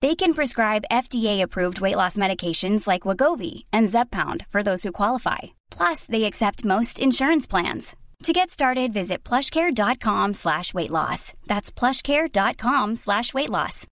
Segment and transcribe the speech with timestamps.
[0.00, 5.38] They can prescribe FDA-approved weight loss medications like Wegovy and Zepbound for those who qualify.
[5.70, 7.96] Plus, they accept most insurance plans.
[8.22, 11.34] To get started, visit plushcare.com slash weight loss.
[11.46, 13.86] That's plushcare.com slash weight loss.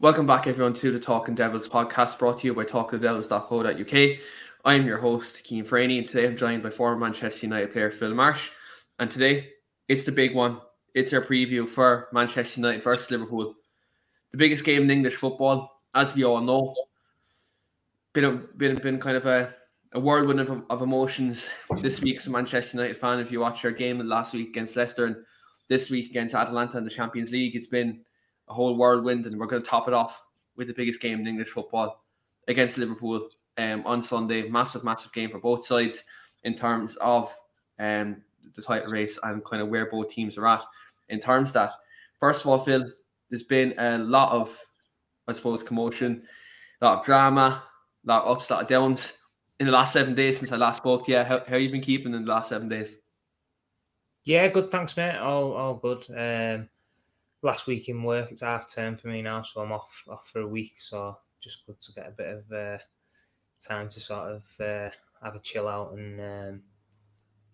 [0.00, 4.18] Welcome back, everyone, to the Talking Devils podcast brought to you by talkingdevils.co.uk.
[4.64, 8.14] I'm your host, Keane Franey, and today I'm joined by former Manchester United player Phil
[8.14, 8.50] Marsh.
[8.98, 9.52] And today
[9.88, 10.60] it's the big one.
[10.94, 13.54] It's our preview for Manchester United versus Liverpool.
[14.32, 16.74] The biggest game in English football, as we all know.
[18.12, 19.54] Been a, been, been kind of a,
[19.92, 21.50] a whirlwind of, of emotions
[21.80, 23.20] this week as a Manchester United fan.
[23.20, 25.16] If you watched our game last week against Leicester and
[25.68, 28.00] this week against Atalanta in the Champions League, it's been
[28.48, 30.22] a whole whirlwind, and we're going to top it off
[30.56, 32.04] with the biggest game in English football
[32.48, 34.48] against Liverpool um, on Sunday.
[34.48, 36.02] Massive, massive game for both sides
[36.44, 37.34] in terms of
[37.78, 38.22] um,
[38.58, 40.62] the title race and kind of where both teams are at
[41.08, 41.72] in terms that.
[42.20, 42.90] First of all, Phil,
[43.30, 44.56] there's been a lot of,
[45.26, 46.22] I suppose, commotion,
[46.80, 47.62] a lot of drama,
[48.04, 49.18] a lot of ups, a lot of downs
[49.60, 51.06] in the last seven days since I last spoke.
[51.06, 51.22] to you.
[51.22, 52.96] how, how you been keeping in the last seven days?
[54.24, 54.70] Yeah, good.
[54.70, 55.16] Thanks, mate.
[55.16, 56.04] All all good.
[56.10, 56.68] Um,
[57.42, 60.40] last week in work, it's half term for me now, so I'm off off for
[60.40, 60.74] a week.
[60.80, 62.78] So just good to get a bit of uh,
[63.60, 64.90] time to sort of uh,
[65.22, 66.62] have a chill out and um,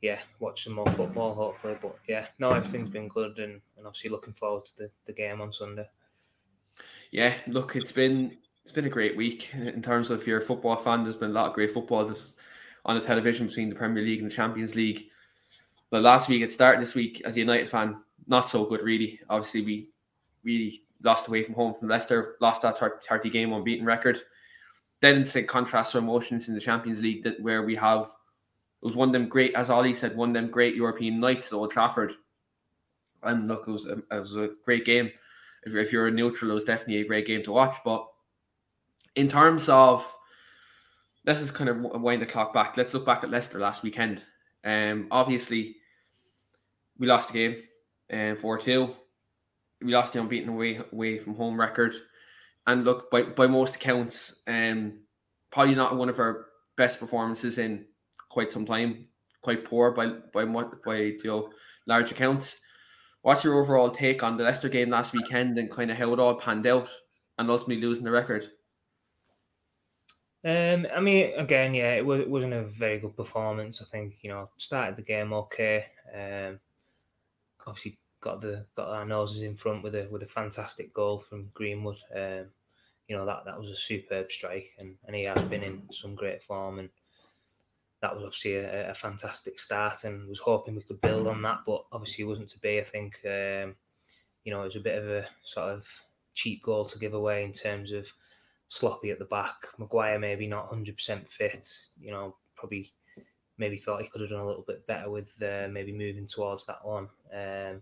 [0.05, 1.77] yeah, watch some more football hopefully.
[1.81, 5.41] But yeah, no, everything's been good, and, and obviously looking forward to the, the game
[5.41, 5.89] on Sunday.
[7.11, 10.45] Yeah, look, it's been it's been a great week in terms of if you're a
[10.45, 11.05] football fan.
[11.05, 12.35] There's been a lot of great football just
[12.85, 15.07] on the television between the Premier League and the Champions League.
[15.89, 19.21] But last week it started this week as a United fan, not so good really.
[19.31, 19.89] Obviously, we
[20.43, 24.21] really lost away from home from Leicester, lost that 30 game unbeaten record.
[25.01, 28.11] Then in contrast to emotions in the Champions League that where we have
[28.85, 31.49] it was one of them great, as Ole said, one of them great European nights
[31.49, 32.13] at Old Trafford.
[33.23, 35.11] And look, it was a, it was a great game.
[35.63, 37.77] If, you're, if you're a neutral, it was definitely a great game to watch.
[37.83, 38.07] But
[39.17, 40.05] in terms of,
[41.25, 42.77] let's just kind of wind the clock back.
[42.77, 44.23] Let's look back at Leicester last weekend.
[44.63, 45.77] Um, obviously,
[46.99, 47.63] we lost the game,
[48.13, 48.95] um, four two.
[49.81, 51.95] We lost the unbeaten away away from home record,
[52.67, 55.01] and look by by most accounts, um,
[55.51, 56.47] probably not one of our
[56.77, 57.87] best performances in
[58.35, 59.07] quite some time,
[59.41, 61.51] quite poor by by by you know,
[61.87, 62.61] large accounts.
[63.23, 66.21] What's your overall take on the Leicester game last weekend and kind of how it
[66.21, 66.91] all panned out
[67.39, 68.51] and ultimately losing the record?
[70.45, 73.81] Um, I mean, again, yeah, it, was, it wasn't a very good performance.
[73.81, 75.87] I think you know started the game okay.
[76.15, 76.61] Um,
[77.67, 81.51] obviously got the got our noses in front with a with a fantastic goal from
[81.55, 81.99] Greenwood.
[82.15, 82.47] Um,
[83.09, 86.15] you know that that was a superb strike, and, and he has been in some
[86.15, 86.79] great form.
[86.79, 86.91] And
[88.05, 91.61] that was obviously a, a, fantastic start and was hoping we could build on that,
[91.67, 92.79] but obviously it wasn't to be.
[92.79, 93.75] I think, um,
[94.45, 95.89] you know, it was a bit of a sort of
[96.35, 98.07] cheap goal to give away in terms of
[98.69, 99.55] sloppy at the back.
[99.79, 101.67] Maguire maybe not 100% fit,
[101.99, 102.93] you know, probably
[103.57, 106.67] maybe thought he could have done a little bit better with uh, maybe moving towards
[106.67, 107.09] that one.
[107.35, 107.81] Um,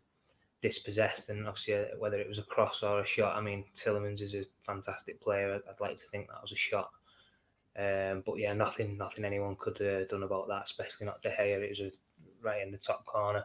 [0.63, 3.37] dispossessed and obviously uh, whether it was a cross or a shot.
[3.37, 5.59] I mean, Tielemans is a fantastic player.
[5.69, 6.91] I'd like to think that was a shot.
[7.79, 11.63] Um, but yeah, nothing, nothing anyone could have done about that, especially not De Gea.
[11.63, 11.93] It was a,
[12.43, 13.45] right in the top corner.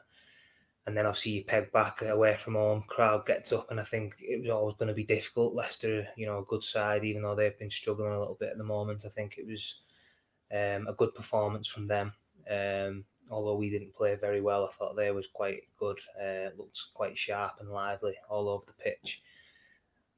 [0.85, 4.15] And then obviously you peg back away from home, crowd gets up, and I think
[4.19, 5.53] it was always going to be difficult.
[5.53, 8.57] Leicester, you know, a good side, even though they've been struggling a little bit at
[8.57, 9.03] the moment.
[9.05, 9.81] I think it was
[10.49, 12.13] um, a good performance from them.
[12.49, 15.99] Um, although we didn't play very well, I thought they was quite good.
[16.17, 19.21] Uh, looked quite sharp and lively all over the pitch.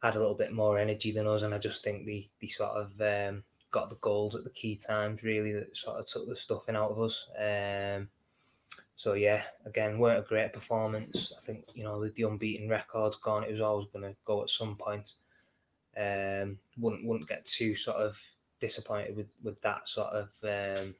[0.03, 2.71] Had a little bit more energy than us, and I just think the the sort
[2.71, 6.35] of um, got the goals at the key times really that sort of took the
[6.35, 7.27] stuffing out of us.
[7.37, 8.09] Um,
[8.95, 11.31] so yeah, again, weren't a great performance.
[11.37, 13.43] I think you know the, unbeaten record's gone.
[13.43, 15.13] It was always going to go at some point.
[15.97, 18.19] Um, wouldn't wouldn't get too sort of
[18.59, 20.29] disappointed with with that sort of.
[20.43, 20.95] Um,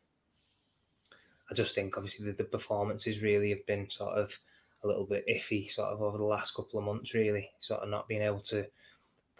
[1.51, 4.39] I just think obviously the, the performances really have been sort of
[4.83, 7.13] a little bit iffy sort of over the last couple of months.
[7.13, 8.65] Really, sort of not being able to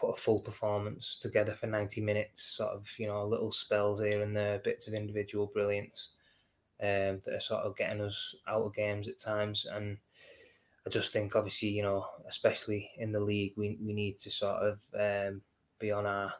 [0.00, 2.42] put a full performance together for ninety minutes.
[2.42, 6.10] Sort of you know little spells here and there, bits of individual brilliance
[6.82, 9.66] um, that are sort of getting us out of games at times.
[9.70, 9.98] And
[10.86, 14.56] I just think, obviously, you know, especially in the league, we, we need to sort
[14.62, 15.42] of um,
[15.78, 16.32] be on our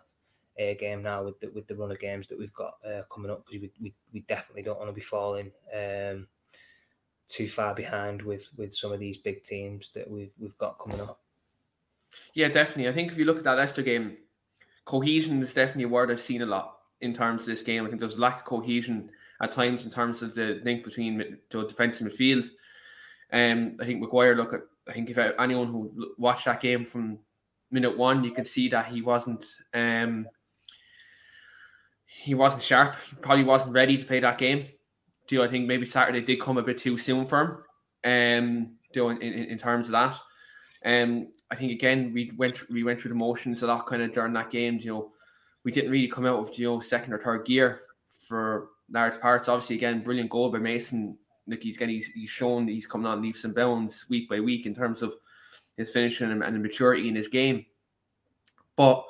[0.56, 3.30] A game now with the, with the run of games that we've got uh, coming
[3.30, 6.26] up because we, we, we definitely don't want to be falling um,
[7.28, 11.00] too far behind with, with some of these big teams that we've, we've got coming
[11.00, 11.20] up.
[12.34, 12.88] Yeah, definitely.
[12.88, 14.16] I think if you look at that Leicester game,
[14.84, 17.84] cohesion is definitely a word I've seen a lot in terms of this game.
[17.84, 21.18] I think there's a lack of cohesion at times in terms of the link between
[21.50, 22.48] the defence and midfield.
[23.32, 27.18] Um, I think Maguire, look at, I think if anyone who watched that game from
[27.70, 30.26] minute one, you could see that he wasn't, um,
[32.04, 32.96] he wasn't sharp.
[33.08, 34.66] He probably wasn't ready to play that game.
[35.28, 37.56] Do I think maybe Saturday did come a bit too soon for him.
[38.02, 40.18] Um, do in, in, in terms of that.
[40.84, 44.12] Um, I think again we went we went through the motions a lot kind of
[44.12, 44.78] during that game.
[44.80, 45.12] You know,
[45.64, 49.48] we didn't really come out of you know second or third gear for large parts.
[49.48, 51.16] Obviously, again, brilliant goal by Mason.
[51.46, 54.66] Like he's getting, he's, he's shown he's coming on leaps and bounds week by week
[54.66, 55.14] in terms of
[55.76, 57.66] his finishing and, and the maturity in his game.
[58.76, 59.04] But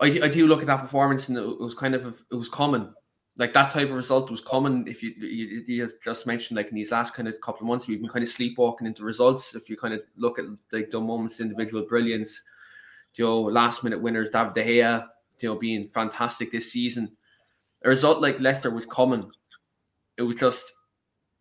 [0.00, 2.94] I, I do look at that performance and it was kind of it was common.
[3.36, 4.86] Like that type of result was common.
[4.86, 7.88] If you, you, you just mentioned like in these last kind of couple of months,
[7.88, 9.56] we've been kind of sleepwalking into results.
[9.56, 12.42] If you kind of look at like the moments, individual brilliance,
[13.16, 15.06] you know, last minute winners, David De Gea,
[15.40, 17.16] you know, being fantastic this season
[17.84, 19.30] a result like Leicester was coming.
[20.16, 20.72] It was just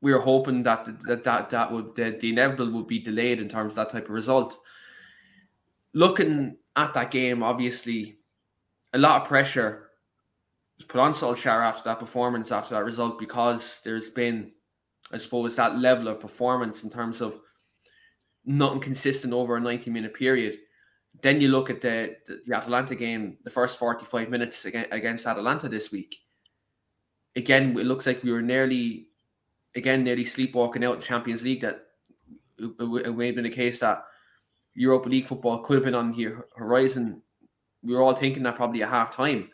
[0.02, 3.50] we were hoping that that that, that would the, the inevitable would be delayed in
[3.50, 4.58] terms of that type of result.
[5.94, 8.18] Looking at that game, obviously,
[8.94, 9.90] a lot of pressure
[10.88, 14.52] put on Solskjaer after that performance, after that result, because there's been,
[15.12, 17.40] I suppose, that level of performance in terms of
[18.46, 20.60] nothing consistent over a 90 minute period.
[21.22, 25.70] Then you look at the, the, the Atalanta game, the first 45 minutes against Atalanta
[25.70, 26.18] this week
[27.36, 29.08] again, it looks like we were nearly,
[29.76, 31.62] again, nearly sleepwalking out the Champions League.
[31.62, 31.86] That
[32.58, 34.06] it, it may have been a case that
[34.76, 37.22] Europa League football could have been on your horizon.
[37.82, 39.50] We were all thinking that probably at half time.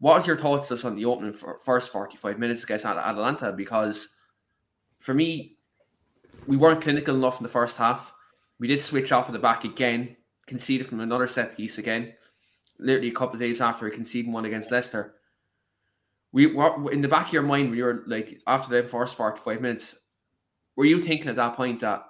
[0.00, 3.52] What was your thoughts just on the opening for first 45 minutes against Atalanta?
[3.52, 4.08] Because
[5.00, 5.56] for me,
[6.46, 8.12] we weren't clinical enough in the first half.
[8.60, 10.16] We did switch off at the back again,
[10.46, 12.12] conceded from another set piece again,
[12.78, 15.18] literally a couple of days after we conceding one against Leicester
[16.32, 19.16] we what in the back of your mind when you were like after the first
[19.16, 19.96] 45 minutes
[20.76, 22.04] were you thinking at that point that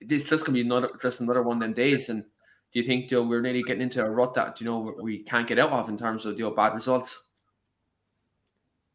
[0.00, 2.24] this just gonna be another just another one of them days and
[2.72, 5.46] do you think Joe, we're nearly getting into a rut that you know we can't
[5.46, 7.26] get out of in terms of you know, bad results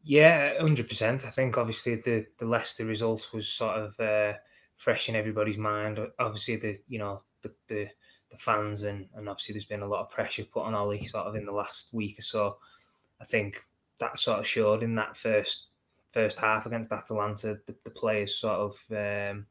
[0.02, 4.32] yeah 100% i think obviously the the leicester results was sort of uh,
[4.76, 7.88] fresh in everybody's mind obviously the you know the, the
[8.30, 11.26] the fans and and obviously there's been a lot of pressure put on Ole sort
[11.26, 12.56] of in the last week or so
[13.20, 13.60] i think
[13.98, 15.68] that sort of showed in that first
[16.16, 17.58] first half against Atalanta.
[17.66, 19.44] The, the players sort of um,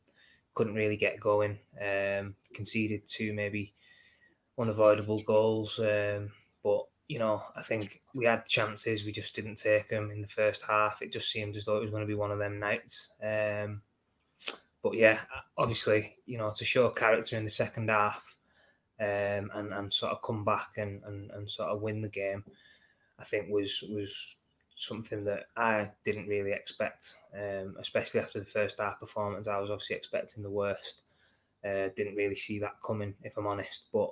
[0.56, 1.60] couldn't really get going.
[1.80, 3.76] Um, conceded two maybe
[4.60, 6.32] unavoidable goals, um,
[6.64, 9.06] but you know I think we had chances.
[9.06, 11.02] We just didn't take them in the first half.
[11.02, 13.14] It just seemed as though it was going to be one of them nights.
[13.24, 13.82] Um,
[14.82, 15.20] but yeah,
[15.58, 18.24] obviously, you know, to show character in the second half
[19.00, 22.44] um, and and sort of come back and, and and sort of win the game
[23.20, 24.38] I think was was
[24.76, 29.48] something that I didn't really expect, um, especially after the first half performance.
[29.48, 31.04] I was obviously expecting the worst.
[31.64, 33.86] Uh, didn't really see that coming, if I'm honest.
[33.92, 34.12] But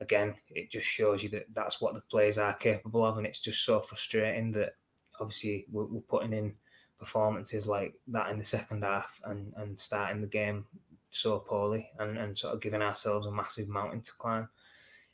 [0.00, 3.40] again, it just shows you that that's what the players are capable of, and it's
[3.40, 4.74] just so frustrating that
[5.20, 6.54] obviously we're, we're putting in
[6.98, 10.66] performances like that in the second half and and starting the game
[11.10, 14.48] so poorly and, and sort of giving ourselves a massive mountain to climb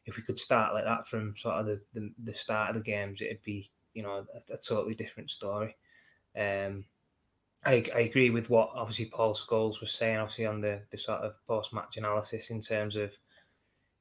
[0.06, 2.90] if we could start like that from sort of the, the, the start of the
[2.90, 5.76] games, it'd be you know a, a totally different story.
[6.36, 6.84] Um,
[7.64, 11.20] I, I agree with what obviously Paul Scholes was saying, obviously on the, the sort
[11.20, 13.12] of post match analysis in terms of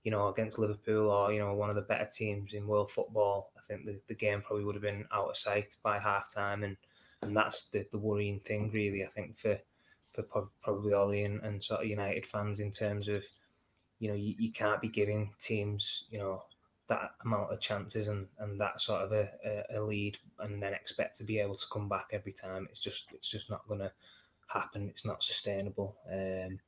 [0.03, 3.51] you know against Liverpool or you know one of the better teams in world football.
[3.57, 6.63] I think the, the game probably would have been out of sight by half time,
[6.63, 6.77] and
[7.22, 9.03] and that's the, the worrying thing really.
[9.03, 9.57] I think for
[10.13, 13.24] for probably all the and, and sort of United fans in terms of
[14.03, 16.43] you know, you, you can't be giving teams, you know,
[16.88, 20.74] that amount of chances and, and that sort of a, a, a lead and then
[20.74, 22.67] expect to be able to come back every time.
[22.69, 23.93] It's just it's just not gonna
[24.48, 24.89] happen.
[24.89, 25.95] It's not sustainable.
[26.12, 26.60] Um,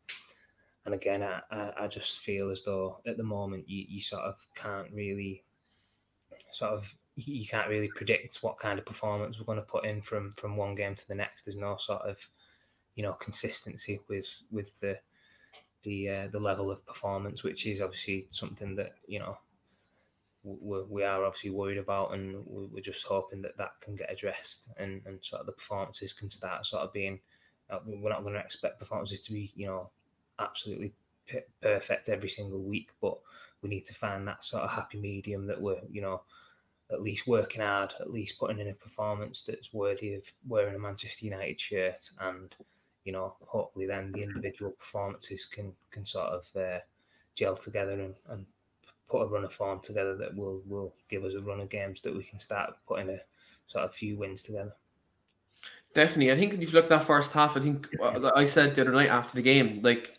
[0.86, 4.22] and again, I, I, I, just feel as though at the moment you, you sort
[4.22, 5.44] of can't really
[6.52, 10.02] sort of you can't really predict what kind of performance we're going to put in
[10.02, 11.44] from from one game to the next.
[11.44, 12.18] There's no sort of
[12.96, 15.00] you know consistency with with the
[15.84, 19.38] the uh, the level of performance, which is obviously something that you know
[20.44, 24.72] we're, we are obviously worried about, and we're just hoping that that can get addressed,
[24.78, 27.20] and and sort of the performances can start sort of being.
[27.70, 29.90] Uh, we're not going to expect performances to be you know
[30.40, 30.94] absolutely
[31.62, 33.18] perfect every single week, but
[33.62, 36.22] we need to find that sort of happy medium that we're you know
[36.92, 40.80] at least working hard, at least putting in a performance that's worthy of wearing a
[40.80, 42.56] Manchester United shirt, and
[43.06, 46.80] you know, hopefully then the individual performances can can sort of uh,
[47.36, 48.46] gel together and, and
[49.08, 52.02] put a run of form together that will will give us a run of games
[52.02, 53.20] that we can start putting a
[53.68, 54.74] sort of few wins together.
[55.94, 57.88] Definitely, I think if you look at that first half, I think
[58.36, 60.15] I said the other night after the game, like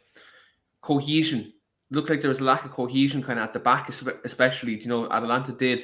[0.87, 1.53] cohesion.
[1.91, 3.89] looked like there was a lack of cohesion kind of at the back,
[4.25, 4.81] especially.
[4.81, 5.83] You know, Atalanta did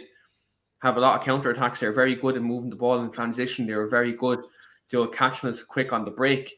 [0.81, 1.81] have a lot of counter attacks.
[1.81, 3.67] They're very good at moving the ball in transition.
[3.67, 4.41] They were very good
[4.91, 6.55] to catching us quick on the break.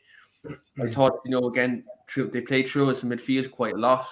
[0.79, 1.85] I thought, you know, again,
[2.17, 4.07] they played through us in midfield quite a lot.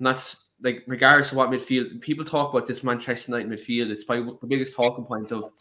[0.00, 3.90] And that's like, regardless of what midfield, people talk about this Manchester United midfield.
[3.90, 5.52] It's probably the biggest talking point of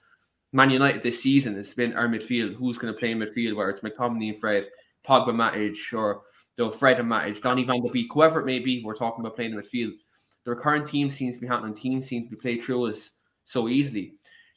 [0.54, 1.56] Man United this season.
[1.56, 2.56] It's been our midfield.
[2.56, 4.66] Who's going to play in midfield, whether it's McTominay and Fred,
[5.08, 6.22] Pogba, Matic, or
[6.58, 9.36] know, Fred and Matic, Donny van de Beek, whoever it may be, we're talking about
[9.36, 9.94] playing in midfield.
[10.44, 11.76] The recurrent team seems to be happening.
[11.76, 13.12] Teams seem to be played through us
[13.46, 14.14] so easily.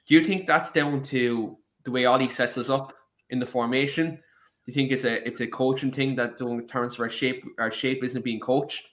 [0.07, 2.93] Do you think that's down to the way Ole sets us up
[3.31, 4.11] in the formation?
[4.11, 4.21] Do
[4.67, 7.73] you think it's a it's a coaching thing that in terms of our shape our
[7.73, 8.89] shape isn't being coached?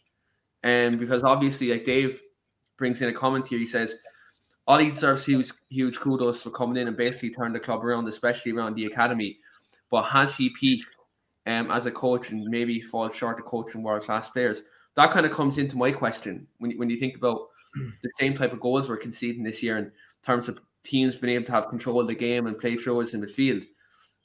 [0.64, 2.22] And um, because obviously, like Dave
[2.78, 3.96] brings in a comment here, he says
[4.68, 8.52] Ole deserves huge huge kudos for coming in and basically turning the club around, especially
[8.52, 9.38] around the academy.
[9.90, 10.97] But has he peaked
[11.48, 14.64] um, as a coach and maybe fall short of coaching world class players?
[14.96, 17.48] That kind of comes into my question when when you think about
[18.04, 19.92] the same type of goals we're conceding this year in
[20.26, 23.14] terms of teams being able to have control of the game and play through us
[23.14, 23.64] in field.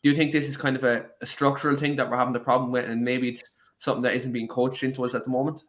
[0.02, 2.40] Do you think this is kind of a, a structural thing that we're having a
[2.40, 3.42] problem with, and maybe it's
[3.78, 5.62] something that isn't being coached into us at the moment?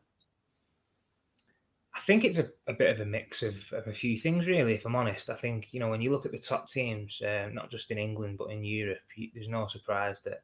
[1.95, 4.73] I think it's a, a bit of a mix of, of a few things, really.
[4.73, 7.49] If I'm honest, I think you know when you look at the top teams, uh,
[7.51, 10.41] not just in England but in Europe, you, there's no surprise that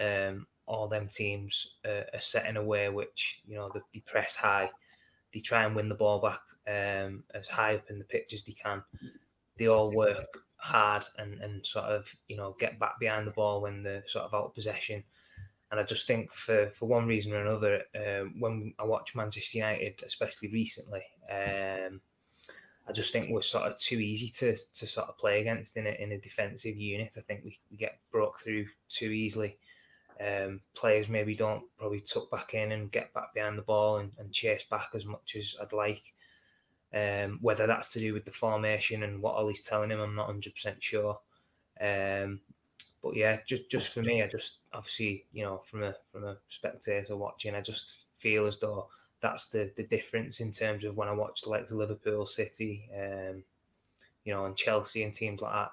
[0.00, 4.36] um, all them teams uh, are set in a way which you know they press
[4.36, 4.70] high,
[5.34, 8.44] they try and win the ball back um, as high up in the pitch as
[8.44, 8.82] they can.
[9.56, 13.60] They all work hard and, and sort of you know get back behind the ball
[13.60, 15.02] when they're sort of out of possession.
[15.70, 19.58] And I just think for, for one reason or another, um, when I watch Manchester
[19.58, 22.00] United, especially recently, um,
[22.88, 25.86] I just think we're sort of too easy to, to sort of play against in
[25.86, 27.14] a, in a defensive unit.
[27.16, 29.58] I think we, we get broke through too easily
[30.20, 34.12] um, players maybe don't probably tuck back in and get back behind the ball and,
[34.18, 36.14] and chase back as much as I'd like.
[36.92, 40.28] Um, whether that's to do with the formation and what Ole's telling him, I'm not
[40.28, 41.20] 100% sure.
[41.80, 42.40] Um,
[43.02, 46.36] but yeah, just just for me, I just obviously you know from a from a
[46.48, 48.88] spectator watching, I just feel as though
[49.20, 52.90] that's the the difference in terms of when I watch the likes of Liverpool, City,
[52.94, 53.42] um,
[54.24, 55.72] you know, and Chelsea and teams like that.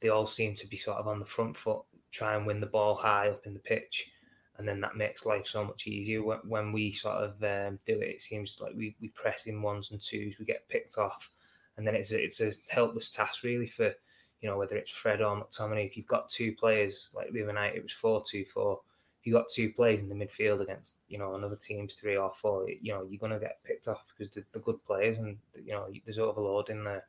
[0.00, 2.66] They all seem to be sort of on the front foot try and win the
[2.66, 4.10] ball high up in the pitch.
[4.58, 6.20] And then that makes life so much easier.
[6.20, 9.90] When, we sort of um, do it, it seems like we, we press in ones
[9.90, 11.30] and twos, we get picked off.
[11.76, 13.94] And then it's a, it's a helpless task, really, for,
[14.40, 15.86] you know, whether it's Fred or McTominay.
[15.86, 18.80] If you've got two players, like the other night, it was 4 2 4.
[19.18, 22.32] If you've got two players in the midfield against, you know, another team's three or
[22.34, 25.38] four, you know, you're going to get picked off because they're, they're good players and,
[25.64, 27.04] you know, there's overload in there.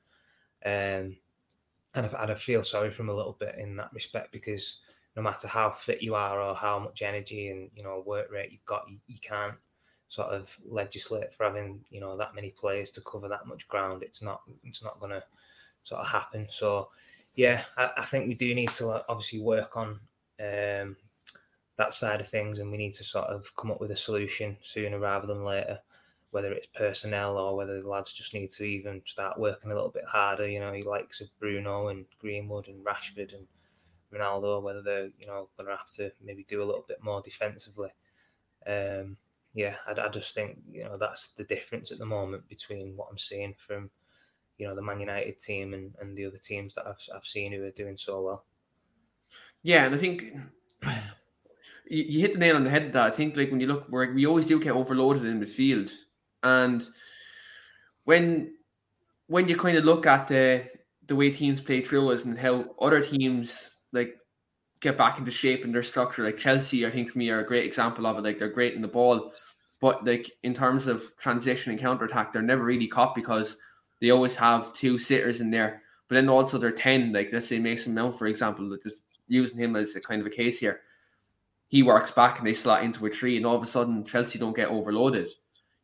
[0.64, 1.18] Um,
[1.96, 4.80] and I, and I feel sorry for him a little bit in that respect because
[5.16, 8.52] no matter how fit you are or how much energy and you know work rate
[8.52, 9.56] you've got, you, you can't
[10.08, 14.04] sort of legislate for having you know that many players to cover that much ground.
[14.04, 15.24] It's not it's not going to
[15.84, 16.48] sort of happen.
[16.52, 16.90] So
[17.36, 20.00] yeah, I, I, think we do need to obviously work on
[20.40, 20.96] um,
[21.78, 24.58] that side of things, and we need to sort of come up with a solution
[24.62, 25.80] sooner rather than later.
[26.32, 29.92] Whether it's personnel or whether the lads just need to even start working a little
[29.92, 30.48] bit harder.
[30.48, 33.46] You know, he likes of Bruno and Greenwood and Rashford and
[34.14, 37.22] Ronaldo, whether they're you know going to have to maybe do a little bit more
[37.22, 37.90] defensively.
[38.66, 39.18] Um,
[39.54, 43.08] yeah, I, I, just think you know that's the difference at the moment between what
[43.12, 43.90] I'm seeing from
[44.58, 47.52] you know the Man United team and, and the other teams that I've I've seen
[47.52, 48.46] who are doing so well.
[49.62, 50.24] Yeah, and I think
[51.88, 52.94] you, hit the nail on the head.
[52.94, 55.92] That I think like when you look, we we always do get overloaded in midfield,
[56.42, 56.86] and
[58.06, 58.56] when
[59.28, 60.66] when you kind of look at the
[61.08, 64.18] the way teams play through us and how other teams like
[64.82, 66.26] get back into shape and their structure.
[66.26, 68.24] Like Chelsea, I think for me are a great example of it.
[68.24, 69.32] Like they're great in the ball,
[69.80, 73.58] but like in terms of transition and counter attack, they're never really caught because
[74.02, 75.82] they always have two sitters in there.
[76.10, 77.14] But then also they're ten.
[77.14, 78.98] Like let's say Mason Mount, for example, just
[79.28, 80.82] using him as a kind of a case here.
[81.70, 84.38] He works back and they slot into a tree, and all of a sudden Chelsea
[84.38, 85.30] don't get overloaded.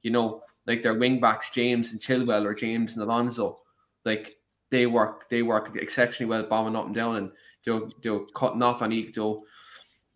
[0.01, 3.57] You know, like their wing backs, James and Chilwell or James and Alonso,
[4.05, 4.35] like
[4.69, 7.31] they work they work exceptionally well bombing up and down and
[7.65, 9.17] they'll, they'll cutting off on each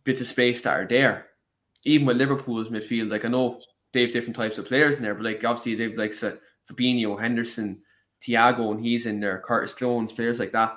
[0.03, 1.27] bits of space that are there.
[1.85, 3.59] Even with Liverpool's midfield, like I know
[3.91, 7.81] they have different types of players in there, but like obviously they've like Fabinho, Henderson,
[8.25, 10.75] Thiago, and he's in there, Curtis Jones, players like that.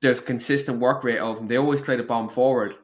[0.00, 1.46] There's consistent work rate of them.
[1.46, 2.74] They always try to bomb forward,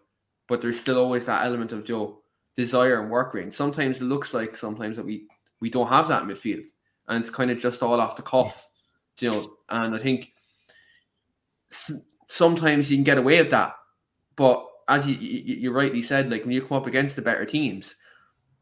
[0.49, 2.23] but there's still always that element of Joe
[2.57, 3.43] desire and work rate.
[3.45, 5.27] And sometimes it looks like sometimes that we
[5.61, 6.65] we don't have that midfield,
[7.09, 8.69] and it's kind of just all off the cuff,
[9.19, 9.51] you know.
[9.69, 10.31] And I think
[12.29, 13.75] sometimes you can get away with that,
[14.37, 17.45] but as you, you, you rightly said, like when you come up against the better
[17.45, 17.97] teams,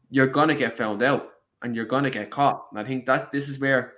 [0.09, 1.29] you're gonna get found out
[1.61, 2.67] and you're gonna get caught.
[2.71, 3.93] And I think that this is where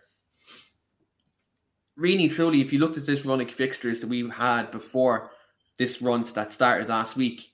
[1.95, 5.31] really truly, if you looked at this run of fixtures that we've had before
[5.77, 7.51] this runs that started last week,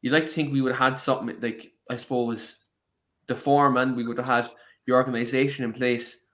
[0.00, 2.56] you'd like to think we would have had something like I suppose
[3.26, 4.50] the form and we would have had
[4.86, 6.24] the organization in place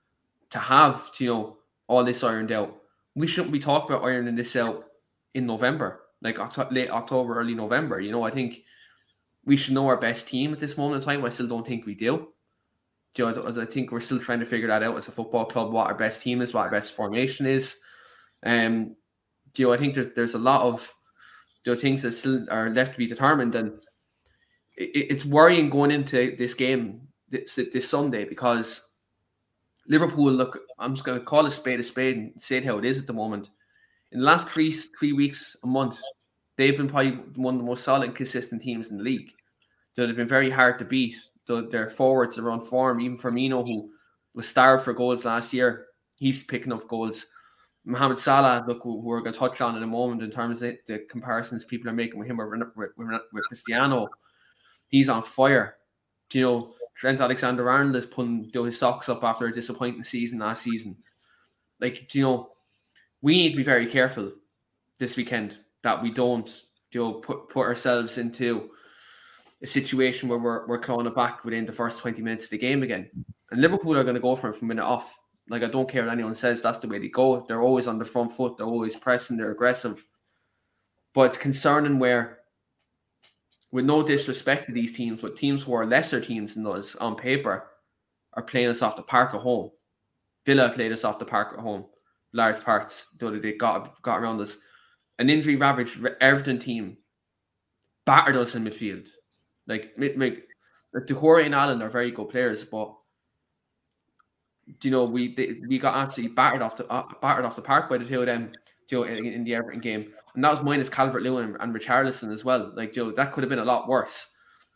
[0.50, 2.76] to have you know all this ironed out.
[3.14, 4.84] We shouldn't be talking about ironing this out
[5.38, 6.38] in November, like
[6.71, 8.00] late October, early November.
[8.00, 8.61] You know, I think
[9.45, 11.25] we should know our best team at this moment in time.
[11.25, 12.28] I still don't think we do.
[13.14, 15.47] do You know, I think we're still trying to figure that out as a football
[15.47, 17.80] club, what our best team is, what our best formation is.
[18.45, 18.97] Um,
[19.54, 20.92] do you know, I think that there's a lot of
[21.64, 23.80] you know, things that still are left to be determined, and
[24.76, 28.88] it, it's worrying going into this game this, this Sunday because
[29.87, 30.61] Liverpool look.
[30.78, 32.99] I'm just going to call a spade a spade and say it how it is
[32.99, 33.50] at the moment
[34.12, 36.00] in the last three three weeks, a month,
[36.56, 39.32] they've been probably one of the most solid, consistent teams in the league.
[39.94, 41.16] So they've been very hard to beat.
[41.46, 43.00] their forwards are on form.
[43.00, 43.90] Even Firmino, who
[44.34, 47.26] was starved for goals last year, he's picking up goals.
[47.84, 50.76] Mohamed Salah, look, who we're going to touch on in a moment in terms of
[50.87, 54.09] the comparisons people are making with him with, with, with Cristiano,
[54.88, 55.76] he's on fire.
[56.28, 60.40] Do you know, Trent Alexander Arnold is putting his socks up after a disappointing season
[60.40, 60.96] last season.
[61.80, 62.50] Like, do you know,
[63.22, 64.33] we need to be very careful
[64.98, 68.70] this weekend that we don't you know put put ourselves into
[69.62, 72.59] a situation where we're, we're clawing it back within the first 20 minutes of the
[72.59, 73.11] game again.
[73.50, 75.18] And Liverpool are going to go for it from minute off.
[75.48, 77.44] Like, I don't care what anyone says, that's the way they go.
[77.48, 80.04] They're always on the front foot, they're always pressing, they're aggressive.
[81.14, 82.38] But it's concerning where,
[83.72, 87.16] with no disrespect to these teams, but teams who are lesser teams than us on
[87.16, 87.66] paper
[88.35, 89.70] are playing us off the park at home.
[90.44, 91.87] Villa played us off the park at home
[92.32, 94.56] large parts that they got got around us.
[95.18, 96.98] An injury ravaged Everton team
[98.04, 99.08] battered us in midfield.
[99.66, 100.46] Like, like, like
[100.94, 102.94] Doucouré and Allen are very good players, but
[104.82, 107.88] you know we they, we got absolutely battered off the uh, battered off the park
[107.88, 108.52] by the two of them.
[108.90, 111.74] You know, in, in the Everton game, and that was minus Calvert Lewin and, and
[111.74, 112.72] Richarlison as well.
[112.74, 114.30] Like, Joe, that could have been a lot worse,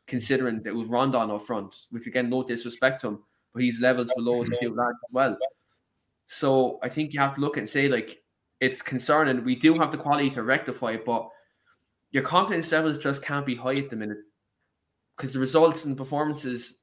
[0.07, 1.75] considering that it was Rondon up front.
[1.91, 3.23] Which again, no disrespect to him,
[3.55, 5.39] but he's levels below the two lads as well.
[6.33, 8.23] So I think you have to look and say like
[8.59, 9.45] it's concerning.
[9.45, 11.29] We do have the quality to rectify it, but
[12.11, 14.17] your confidence levels just can't be high at the minute
[15.15, 16.79] because the results and performances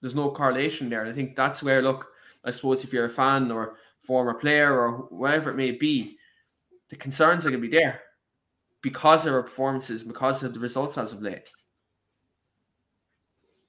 [0.00, 1.04] there's no correlation there.
[1.04, 2.06] I think that's where look.
[2.44, 6.16] I suppose if you're a fan or former player or whatever it may be,
[6.88, 8.02] the concerns are going to be there
[8.82, 11.48] because of our performances, because of the results as of late.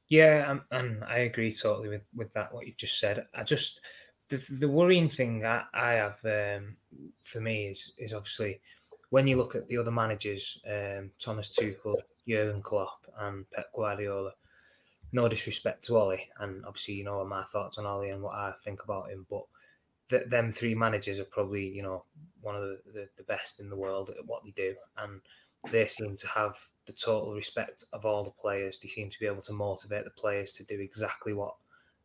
[0.10, 2.54] Yeah, and I agree totally with, with that.
[2.54, 3.26] What you've just said.
[3.34, 3.82] I just
[4.30, 6.76] the, the worrying thing I, I have um,
[7.24, 8.62] for me is is obviously
[9.10, 11.96] when you look at the other managers, um, Thomas Tuchel,
[12.28, 14.32] Jurgen Klopp, and Pep Guardiola.
[15.14, 18.52] No disrespect to Ole, and obviously you know my thoughts on Ole and what I
[18.66, 19.44] think about him, but
[20.10, 22.04] th- them three managers are probably you know
[22.42, 25.22] one of the, the, the best in the world at what they do, and
[25.72, 28.80] they seem to have the total respect of all the players.
[28.80, 31.56] They seem to be able to motivate the players to do exactly what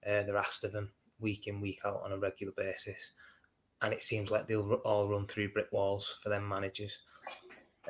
[0.06, 3.12] uh, they're asked of them week in, week out on a regular basis.
[3.80, 6.98] And it seems like they'll all run through brick walls for them managers.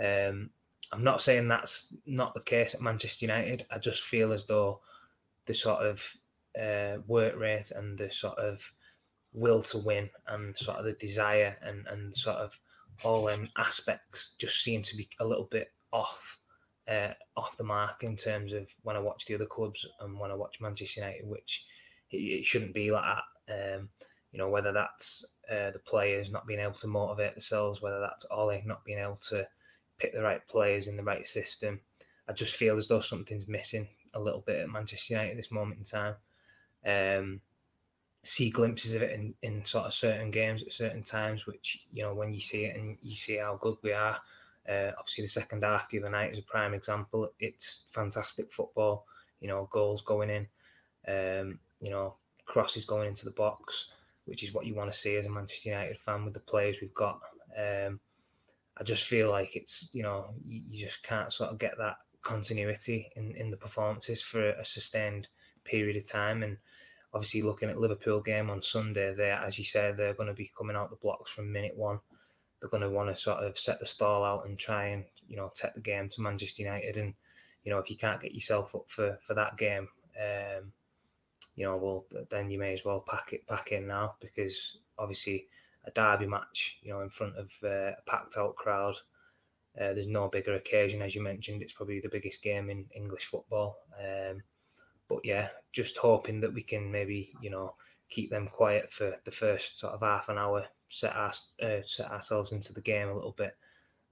[0.03, 0.51] Um,
[0.93, 3.67] I'm not saying that's not the case at Manchester United.
[3.71, 4.81] I just feel as though
[5.47, 6.17] the sort of
[6.61, 8.61] uh, work rate and the sort of
[9.33, 12.59] will to win and sort of the desire and, and sort of
[13.03, 16.39] all um, aspects just seem to be a little bit off
[16.89, 20.31] uh, off the mark in terms of when I watch the other clubs and when
[20.31, 21.65] I watch Manchester United, which
[22.13, 23.77] it, shouldn't be like that.
[23.79, 23.89] Um,
[24.33, 28.27] you know, whether that's uh, the players not being able to motivate themselves, whether that's
[28.31, 29.47] Ole not being able to
[29.99, 31.81] pick the right players in the right system.
[32.29, 35.51] I just feel as though something's missing a little bit at Manchester United at this
[35.51, 36.15] moment in time.
[36.85, 37.41] Um,
[38.25, 42.03] see glimpses of it in, in sort of certain games at certain times, which, you
[42.03, 44.19] know, when you see it and you see how good we are,
[44.69, 47.33] uh, obviously the second half the other night is a prime example.
[47.41, 49.07] It's fantastic football,
[49.41, 50.47] you know, goals going in,
[51.09, 52.15] um, you know,
[52.47, 53.89] crosses going into the box,
[54.25, 56.77] which is what you want to see as a Manchester United fan with the players
[56.81, 57.21] we've got.
[57.59, 58.01] Um,
[58.79, 61.97] I just feel like it's, you know, you, you just can't sort of get that
[62.23, 65.29] continuity in, in the performances for a sustained
[65.65, 66.43] period of time.
[66.43, 66.57] And
[67.13, 70.53] obviously, looking at Liverpool game on Sunday, there, as you said, they're going to be
[70.57, 72.01] coming out the blocks from minute one.
[72.61, 75.37] They're going to want to sort of set the stall out and try and you
[75.37, 76.97] know take the game to Manchester United.
[76.97, 77.15] And
[77.65, 79.89] you know, if you can't get yourself up for for that game,
[80.21, 80.73] um,
[81.57, 85.47] you know, well, then you may as well pack it back in now because obviously
[85.85, 88.97] a derby match, you know, in front of uh, a packed out crowd
[89.81, 91.63] uh, there's no bigger occasion, as you mentioned.
[91.63, 93.79] It's probably the biggest game in English football.
[93.99, 94.43] Um,
[95.09, 97.75] but yeah, just hoping that we can maybe you know
[98.11, 102.11] keep them quiet for the first sort of half an hour, set our, uh, set
[102.11, 103.57] ourselves into the game a little bit,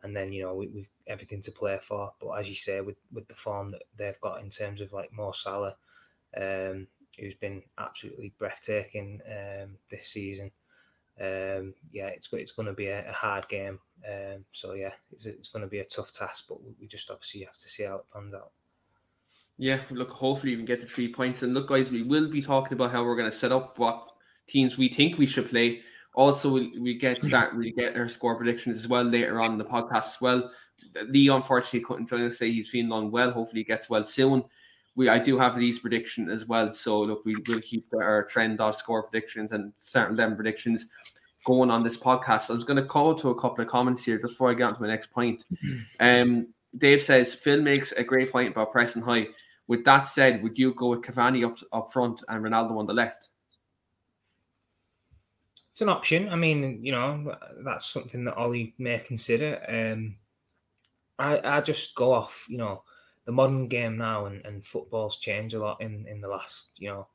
[0.02, 2.12] and then you know we, we've everything to play for.
[2.20, 5.12] But as you say, with with the form that they've got in terms of like
[5.12, 5.76] Mo Salah,
[6.34, 6.86] um,
[7.20, 10.50] who's been absolutely breathtaking um, this season.
[11.20, 13.78] Um, yeah, it's it's going to be a, a hard game
[14.08, 17.42] um, so yeah, it's, it's going to be a tough task, but we just obviously
[17.42, 18.50] have to see how it pans out.
[19.58, 21.42] Yeah, look, hopefully we can get the three points.
[21.42, 24.06] And look, guys, we will be talking about how we're going to set up what
[24.48, 25.82] teams we think we should play.
[26.14, 29.58] Also, we we get start we get our score predictions as well later on in
[29.58, 30.50] the podcast as well.
[31.08, 32.38] Lee unfortunately couldn't join us.
[32.38, 33.32] Say he's feeling unwell.
[33.32, 34.44] Hopefully, he gets well soon.
[34.96, 36.72] We I do have these predictions as well.
[36.72, 40.86] So look, we will keep our trend of score predictions and certain them predictions
[41.44, 42.42] going on this podcast.
[42.42, 44.64] So I was going to call to a couple of comments here before I get
[44.64, 45.44] on to my next point.
[46.00, 49.28] Um, Dave says Phil makes a great point about pressing high.
[49.66, 52.94] With that said, would you go with Cavani up up front and Ronaldo on the
[52.94, 53.28] left?
[55.72, 56.28] It's an option.
[56.28, 59.60] I mean, you know, that's something that Ole may consider.
[59.68, 60.16] Um,
[61.18, 62.82] I I just go off, you know,
[63.30, 66.88] the modern game now and, and football's changed a lot in in the last, you
[66.88, 67.06] know,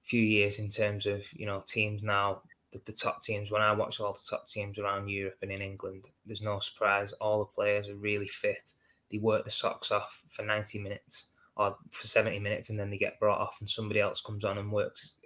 [0.00, 2.40] few years in terms of you know teams now
[2.72, 5.60] the, the, top teams, when I watch all the top teams around Europe and in
[5.60, 7.12] England, there's no surprise.
[7.12, 8.72] All the players are really fit.
[9.10, 12.96] They work the socks off for 90 minutes or for 70 minutes, and then they
[12.96, 15.18] get brought off, and somebody else comes on and works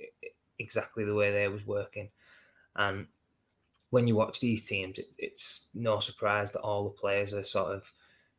[0.58, 2.10] exactly the way they was working.
[2.74, 3.06] And
[3.90, 7.72] when you watch these teams, it, it's no surprise that all the players are sort
[7.72, 7.92] of,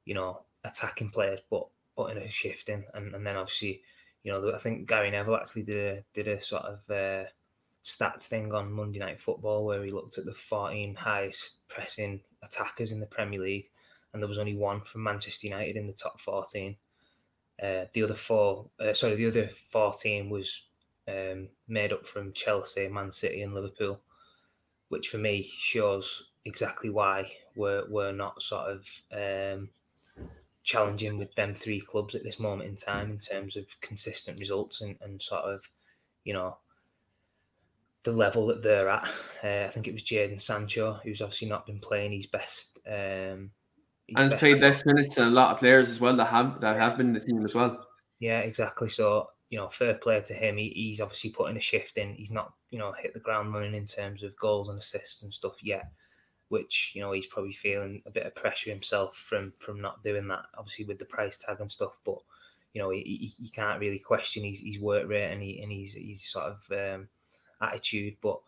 [0.03, 3.81] you know, attacking players, but putting a shift in, and, and then obviously,
[4.23, 7.27] you know, I think Gary Neville actually did a did a sort of uh,
[7.83, 12.91] stats thing on Monday Night Football where he looked at the 14 highest pressing attackers
[12.91, 13.69] in the Premier League,
[14.13, 16.75] and there was only one from Manchester United in the top 14.
[17.61, 20.63] Uh, the other four, uh, sorry, the other 14 was
[21.07, 23.99] um, made up from Chelsea, Man City, and Liverpool,
[24.87, 29.69] which for me shows exactly why we're, we're not sort of um,
[30.69, 34.81] challenging with them three clubs at this moment in time in terms of consistent results
[34.81, 35.67] and, and sort of,
[36.23, 36.57] you know,
[38.03, 39.09] the level that they're at.
[39.43, 42.77] Uh, I think it was Jadon Sancho, who's obviously not been playing his best.
[42.87, 43.49] Um,
[44.05, 46.61] his and best played less minutes than a lot of players as well that have
[46.61, 47.87] that have been in the team as well.
[48.19, 48.89] Yeah, exactly.
[48.89, 50.57] So you know, fair play to him.
[50.57, 52.13] He, he's obviously putting a shift in.
[52.13, 55.33] He's not you know hit the ground running in terms of goals and assists and
[55.33, 55.87] stuff yet.
[56.49, 60.27] Which you know he's probably feeling a bit of pressure himself from from not doing
[60.27, 60.45] that.
[60.57, 62.17] Obviously with the price tag and stuff, but
[62.73, 65.93] you know he, he, can't really question his, his work rate and he and he's
[65.93, 67.07] he's sort of um,
[67.61, 68.17] attitude.
[68.21, 68.39] But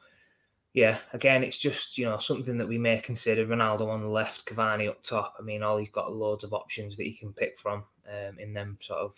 [0.74, 3.46] yeah, again, it's just you know something that we may consider.
[3.46, 5.36] Ronaldo on the left, Cavani up top.
[5.40, 8.54] I mean, all he's got loads of options that he can pick from um, in
[8.54, 9.16] them sort of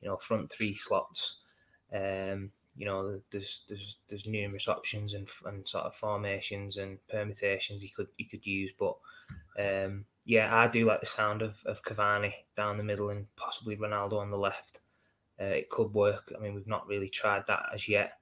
[0.00, 1.38] you know front three slots.
[1.94, 7.82] Um, you know, there's there's there's numerous options and, and sort of formations and permutations
[7.82, 8.70] he could he could use.
[8.78, 8.96] But
[9.58, 13.76] um, yeah, I do like the sound of, of Cavani down the middle and possibly
[13.76, 14.80] Ronaldo on the left.
[15.40, 16.32] Uh, it could work.
[16.36, 18.18] I mean, we've not really tried that as yet.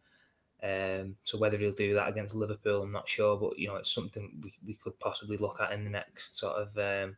[0.62, 3.92] Um, so whether he'll do that against Liverpool, I'm not sure, but you know it's
[3.92, 7.16] something we, we could possibly look at in the next sort of um,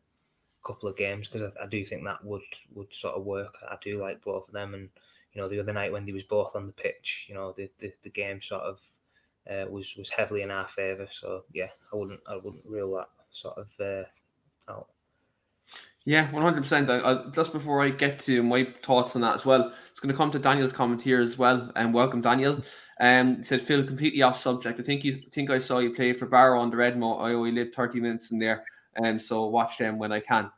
[0.65, 2.43] couple of games because I, I, do think that would
[2.75, 3.55] would sort of work.
[3.69, 4.89] I do like both of them, and
[5.37, 7.69] you know the other night when they was both on the pitch, you know the
[7.79, 8.81] the, the game sort of
[9.51, 11.07] uh, was was heavily in our favour.
[11.13, 14.89] So yeah, I wouldn't I wouldn't rule that sort of uh, out.
[16.07, 16.89] Yeah, one hundred percent.
[17.35, 20.31] Just before I get to my thoughts on that as well, it's going to come
[20.31, 21.71] to Daniel's comment here as well.
[21.77, 22.63] And welcome, Daniel.
[22.99, 24.81] Um, said Phil completely off subject.
[24.81, 27.21] I think you think I saw you play for Barrow on the Redmo.
[27.21, 30.51] I only lived thirty minutes in there, and um, so watch them when I can.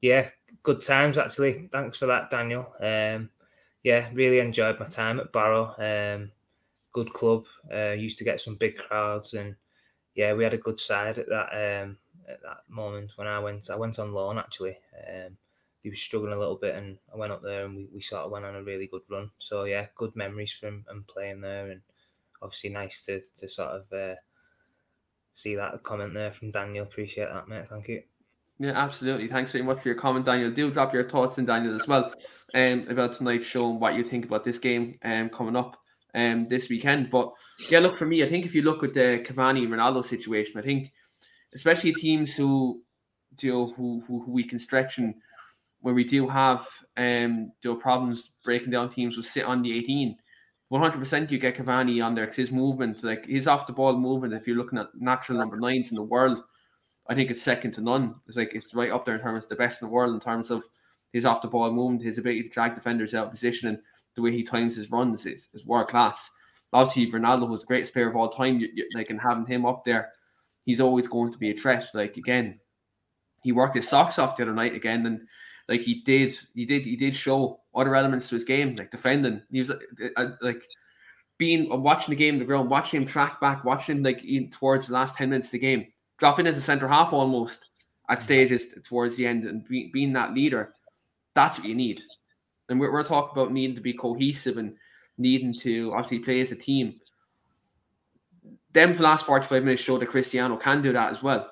[0.00, 0.30] Yeah,
[0.64, 1.68] good times actually.
[1.70, 2.72] Thanks for that, Daniel.
[2.80, 3.28] Um,
[3.86, 5.72] yeah, really enjoyed my time at Barrow.
[5.78, 6.32] Um,
[6.92, 7.44] good club.
[7.72, 9.54] Uh, used to get some big crowds, and
[10.16, 11.96] yeah, we had a good side at that um,
[12.28, 13.70] at that moment when I went.
[13.70, 14.76] I went on loan actually.
[15.08, 15.36] Um,
[15.84, 18.22] he was struggling a little bit, and I went up there, and we, we sort
[18.24, 19.30] of went on a really good run.
[19.38, 21.82] So yeah, good memories from and playing there, and
[22.42, 24.16] obviously nice to to sort of uh,
[25.32, 26.86] see that comment there from Daniel.
[26.86, 27.68] Appreciate that, mate.
[27.68, 28.02] Thank you.
[28.58, 29.28] Yeah, absolutely.
[29.28, 30.50] Thanks very much for your comment, Daniel.
[30.50, 32.12] Do drop your thoughts in Daniel as well
[32.54, 35.76] um, about tonight's show and what you think about this game um, coming up
[36.14, 37.10] um, this weekend.
[37.10, 37.32] But
[37.70, 40.58] yeah, look for me, I think if you look at the Cavani and Ronaldo situation,
[40.58, 40.90] I think
[41.54, 42.82] especially teams who
[43.40, 45.14] you know who, who, who we can stretch and
[45.80, 46.66] where we do have
[46.96, 50.16] um do problems breaking down teams will sit on the 18.
[50.72, 54.34] 100% you get Cavani on there because his movement, like his off the ball movement,
[54.34, 56.42] if you're looking at natural number nines in the world,
[57.08, 58.16] I think it's second to none.
[58.26, 60.20] It's like it's right up there in terms of the best in the world in
[60.20, 60.64] terms of
[61.12, 63.78] his off the ball movement, his ability to drag defenders out of position, and
[64.14, 66.30] the way he times his runs is, is world class.
[66.72, 68.58] Obviously, Ronaldo was the greatest player of all time.
[68.58, 70.10] You, you, like, and having him up there,
[70.64, 71.86] he's always going to be a threat.
[71.94, 72.58] Like again,
[73.42, 75.20] he worked his socks off the other night again, and
[75.68, 79.42] like he did, he did, he did show other elements to his game, like defending.
[79.50, 79.78] He was uh,
[80.16, 80.62] uh like
[81.38, 84.88] being uh, watching the game the ground, watching him track back, watching him like towards
[84.88, 85.86] the last ten minutes of the game
[86.18, 87.66] dropping as a centre half almost
[88.08, 88.24] at mm-hmm.
[88.24, 90.74] stages towards the end and be, being that leader,
[91.34, 92.02] that's what you need.
[92.68, 94.74] And we're, we're talking about needing to be cohesive and
[95.18, 97.00] needing to obviously play as a team.
[98.72, 101.50] Them for the last 45 minutes show that Cristiano can do that as well.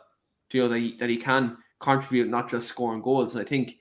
[0.52, 3.34] You know that he, that he can contribute, not just scoring goals.
[3.34, 3.78] And I think,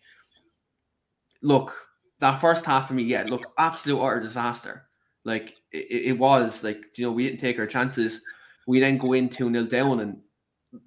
[1.44, 1.76] look,
[2.20, 4.88] that first half for me, yeah, look, absolute utter disaster.
[5.24, 8.24] Like it, it was like, you know, we didn't take our chances.
[8.66, 10.18] We then go in 2 nil down and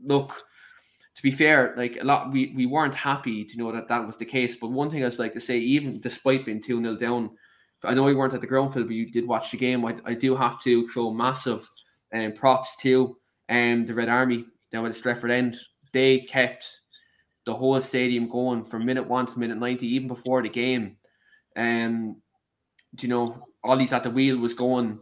[0.03, 0.42] look,
[1.14, 4.16] to be fair, like a lot, we, we weren't happy to know that that was
[4.16, 4.57] the case.
[4.57, 7.31] But one thing I'd like to say, even despite being 2 0 down,
[7.85, 9.85] I know you weren't at the ground, Phil, but you did watch the game.
[9.85, 11.68] I, I do have to throw massive
[12.12, 13.16] um, props to
[13.49, 15.57] um, the Red Army down at the Stretford End.
[15.92, 16.66] They kept
[17.46, 20.96] the whole stadium going from minute one to minute 90, even before the game.
[21.57, 22.20] Um,
[23.01, 24.99] you know, Ole's at the wheel was going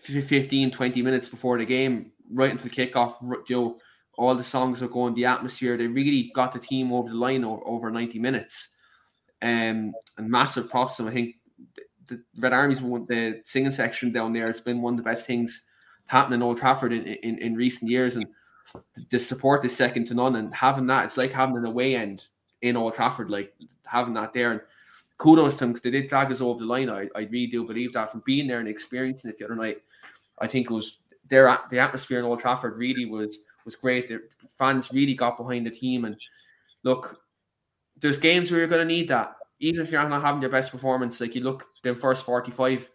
[0.00, 3.14] 15, 20 minutes before the game, right the kickoff.
[3.48, 3.78] You know,
[4.18, 5.76] all the songs are going, the atmosphere.
[5.76, 8.70] They really got the team over the line over, over 90 minutes.
[9.40, 11.12] Um, and massive props to them.
[11.12, 11.36] I think
[12.08, 15.24] the Red Army's one, the singing section down there has been one of the best
[15.24, 15.62] things
[16.06, 18.16] to happen in Old Trafford in, in, in recent years.
[18.16, 18.26] And
[19.10, 20.34] the support is second to none.
[20.34, 22.24] And having that, it's like having an away end
[22.60, 23.54] in Old Trafford, like
[23.86, 24.50] having that there.
[24.50, 24.60] And
[25.18, 26.90] kudos to them because they did drag us over the line.
[26.90, 29.78] I, I really do believe that from being there and experiencing it the other night.
[30.40, 34.08] I think it was their the atmosphere in Old Trafford really was was great.
[34.08, 34.22] The
[34.58, 36.06] fans really got behind the team.
[36.06, 36.16] And
[36.84, 37.20] look,
[38.00, 39.36] there's games where you're going to need that.
[39.60, 42.88] Even if you're not having your best performance, like you look the first 45,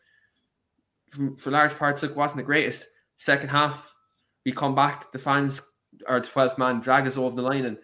[1.37, 2.87] for large parts, like wasn't the greatest.
[3.17, 3.93] Second half,
[4.45, 5.61] we come back, the fans,
[6.07, 7.65] our 12th man, drag us over the line.
[7.65, 7.77] And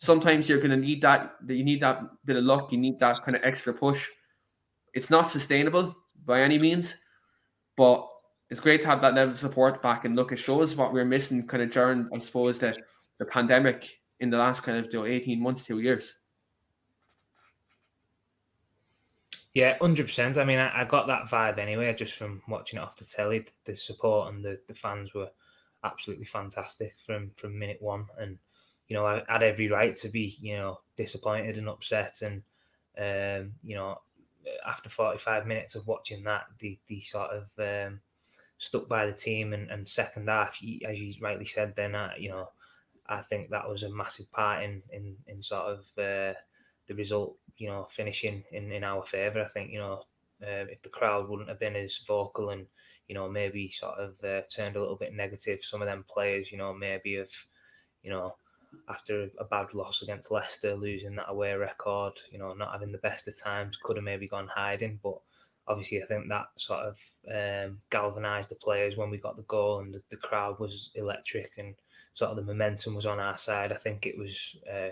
[0.00, 3.24] sometimes you're going to need that, you need that bit of luck, you need that
[3.24, 4.06] kind of extra push.
[4.92, 6.96] It's not sustainable by any means,
[7.76, 8.06] but
[8.54, 10.04] it's great to have that level of support back.
[10.04, 12.76] And look, it shows what we are missing kind of during, I suppose, the,
[13.18, 16.20] the pandemic in the last kind of you know, 18 months, two years.
[19.54, 20.38] Yeah, hundred percent.
[20.38, 23.44] I mean, I, I, got that vibe anyway, just from watching it off the telly.
[23.64, 25.30] The support and the, the fans were
[25.82, 28.38] absolutely fantastic from from minute one, and
[28.86, 32.42] you know, I had every right to be you know disappointed and upset, and
[32.98, 34.00] um, you know,
[34.64, 38.00] after forty five minutes of watching that, the the sort of um,
[38.64, 42.30] stuck by the team and, and second half, as you rightly said, then uh, you
[42.30, 42.50] know,
[43.06, 46.34] I think that was a massive part in in, in sort of uh,
[46.86, 49.44] the result, you know, finishing in, in our favour.
[49.44, 50.04] I think you know,
[50.42, 52.66] uh, if the crowd wouldn't have been as vocal and
[53.08, 56.50] you know maybe sort of uh, turned a little bit negative, some of them players,
[56.50, 57.34] you know, maybe have,
[58.02, 58.36] you know.
[58.88, 62.98] After a bad loss against Leicester, losing that away record, you know, not having the
[62.98, 64.98] best of times, could have maybe gone hiding.
[65.00, 65.20] But
[65.66, 67.00] obviously, I think that sort of
[67.30, 71.52] um, galvanised the players when we got the goal, and the, the, crowd was electric,
[71.58, 71.74] and
[72.14, 73.72] sort of the momentum was on our side.
[73.72, 74.90] I think it was, uh,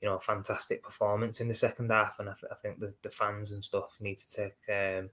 [0.00, 2.92] you know, a fantastic performance in the second half, and I, th- I think the,
[3.02, 5.10] the fans and stuff need to take um,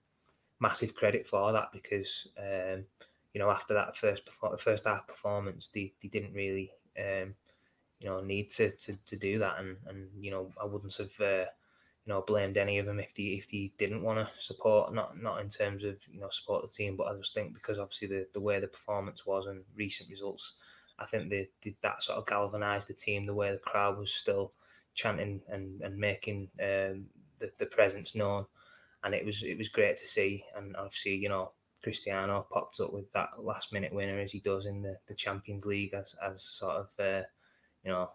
[0.59, 2.85] massive credit for that because, um,
[3.33, 4.23] you know, after that first
[4.57, 6.71] first half performance, they, they didn't really.
[6.97, 7.35] Um,
[8.01, 11.19] you know, need to, to, to do that, and, and you know, I wouldn't have
[11.19, 11.45] uh,
[12.05, 15.21] you know, blamed any of them if they if they didn't want to support, not
[15.21, 18.07] not in terms of you know support the team, but I just think because obviously
[18.07, 20.55] the, the way the performance was and recent results,
[20.97, 21.49] I think they,
[21.81, 23.25] that sort of galvanised the team.
[23.25, 24.53] The way the crowd was still,
[24.95, 27.05] chanting and and making um,
[27.39, 28.45] the the presence known,
[29.03, 30.43] and it was it was great to see.
[30.55, 31.51] And obviously, you know,
[31.83, 35.65] Cristiano popped up with that last minute winner as he does in the, the Champions
[35.65, 37.23] League as as sort of uh,
[37.83, 38.09] you know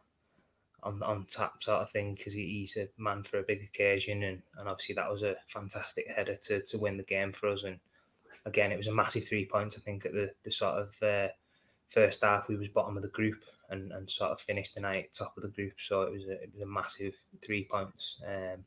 [0.84, 4.22] on on tap sort of thing because he, he's a man for a big occasion
[4.22, 7.64] and, and obviously that was a fantastic header to, to win the game for us.
[7.64, 7.78] And
[8.46, 11.28] again it was a massive three points I think at the, the sort of uh,
[11.90, 12.48] first half.
[12.48, 15.42] We was bottom of the group and, and sort of finished the night top of
[15.42, 15.74] the group.
[15.78, 18.20] So it was a, it was a massive three points.
[18.26, 18.64] Um,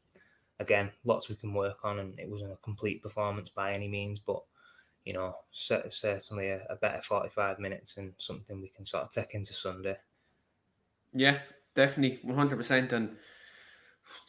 [0.60, 4.18] again lots we can work on and it wasn't a complete performance by any means
[4.18, 4.42] but
[5.06, 9.36] you know certainly a, a better 45 minutes and something we can sort of take
[9.36, 9.98] into Sunday.
[11.14, 11.38] Yeah
[11.78, 12.92] definitely 100%.
[12.92, 13.16] And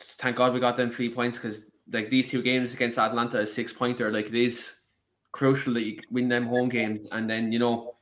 [0.00, 3.46] thank God we got them three points because like these two games against Atalanta, a
[3.46, 4.72] six pointer, like it is
[5.32, 7.96] crucial that you win them home games and then, you know,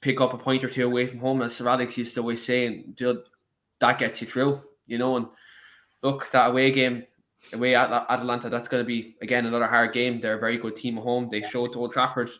[0.00, 2.44] pick up a point or two away from home, as Sir Alex used to always
[2.44, 2.96] say, and
[3.80, 5.16] that gets you through, you know.
[5.16, 5.26] And
[6.02, 7.04] look, that away game,
[7.52, 10.20] away at Atalanta, that's going to be, again, another hard game.
[10.20, 11.28] They're a very good team at home.
[11.30, 12.30] They showed to Old Trafford,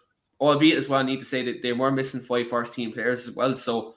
[0.40, 3.29] albeit as well, I need to say that they were missing five first team players
[3.29, 3.55] as well.
[3.55, 3.94] So,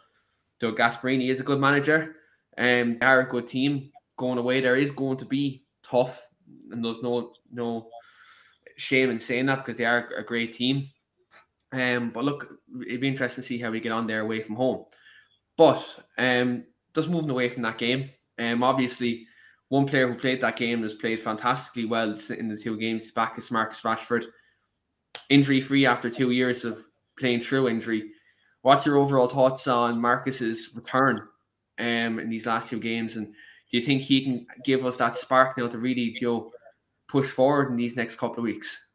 [0.59, 2.15] though Gasperini is a good manager,
[2.57, 4.61] and um, they are a good team going away.
[4.61, 6.27] There is going to be tough,
[6.71, 7.89] and there's no no
[8.77, 10.89] shame in saying that because they are a great team.
[11.71, 12.47] Um, but look,
[12.87, 14.85] it'd be interesting to see how we get on there away from home.
[15.57, 15.85] But
[16.17, 16.63] um,
[16.95, 19.27] just moving away from that game, um, obviously
[19.67, 23.37] one player who played that game has played fantastically well in the two games back
[23.37, 24.25] is Marcus Rashford,
[25.29, 26.79] injury free after two years of
[27.19, 28.11] playing through injury.
[28.61, 31.27] What's your overall thoughts on Marcus's return
[31.77, 33.15] um, in these last two games?
[33.15, 36.51] And do you think he can give us that spark now to really you know,
[37.07, 38.87] push forward in these next couple of weeks?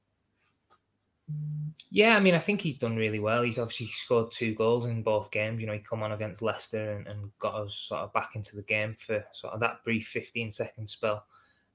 [1.90, 3.42] Yeah, I mean, I think he's done really well.
[3.42, 5.60] He's obviously scored two goals in both games.
[5.60, 8.56] You know, he come on against Leicester and, and got us sort of back into
[8.56, 11.24] the game for sort of that brief 15 second spell.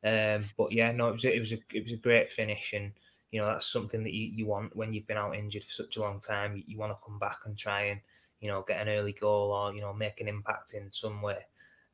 [0.04, 2.92] Um, but yeah, no, it was it was a it was a great finish, and
[3.32, 5.98] you know that's something that you, you want when you've been out injured for such
[5.98, 6.56] a long time.
[6.56, 8.00] You, you want to come back and try and
[8.40, 11.38] you know get an early goal or you know make an impact in some way,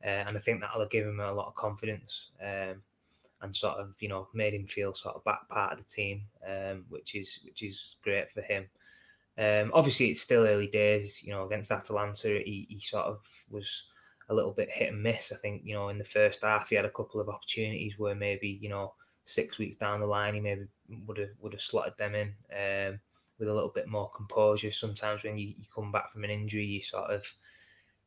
[0.04, 2.82] uh, and I think that'll give him a lot of confidence um,
[3.42, 6.22] and sort of you know made him feel sort of back part of the team,
[6.48, 8.66] um, which is which is great for him.
[9.38, 11.22] Um, obviously, it's still early days.
[11.22, 13.84] You know, against Atalanta, he, he sort of was
[14.28, 15.32] a little bit hit and miss.
[15.32, 18.14] I think you know in the first half he had a couple of opportunities where
[18.14, 18.94] maybe you know
[19.24, 20.66] six weeks down the line, he maybe
[21.06, 23.00] would have would have slotted them in um,
[23.38, 24.72] with a little bit more composure.
[24.72, 27.24] Sometimes when you, you come back from an injury, you sort of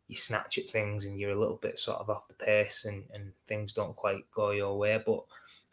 [0.07, 3.03] you snatch at things and you're a little bit sort of off the pace and,
[3.13, 5.01] and things don't quite go your way.
[5.05, 5.23] But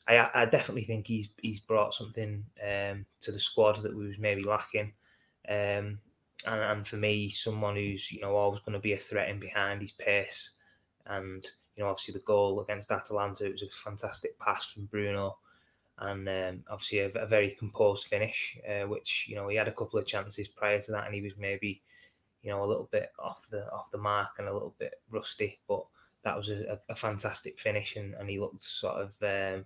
[0.06, 4.18] I, I definitely think he's he's brought something um, to the squad that we was
[4.18, 4.92] maybe lacking.
[5.48, 5.98] Um,
[6.44, 9.40] and, and for me, someone who's you know always going to be a threat in
[9.40, 10.50] behind his pace
[11.06, 15.38] and you know, obviously the goal against Atalanta, it was a fantastic pass from Bruno,
[15.98, 19.72] and um, obviously a, a, very composed finish, uh, which you know he had a
[19.72, 21.82] couple of chances prior to that, and he was maybe,
[22.42, 25.58] you know, a little bit off the off the mark and a little bit rusty,
[25.68, 25.84] but
[26.22, 29.10] that was a, a fantastic finish, and, and he looked sort of.
[29.22, 29.64] Um,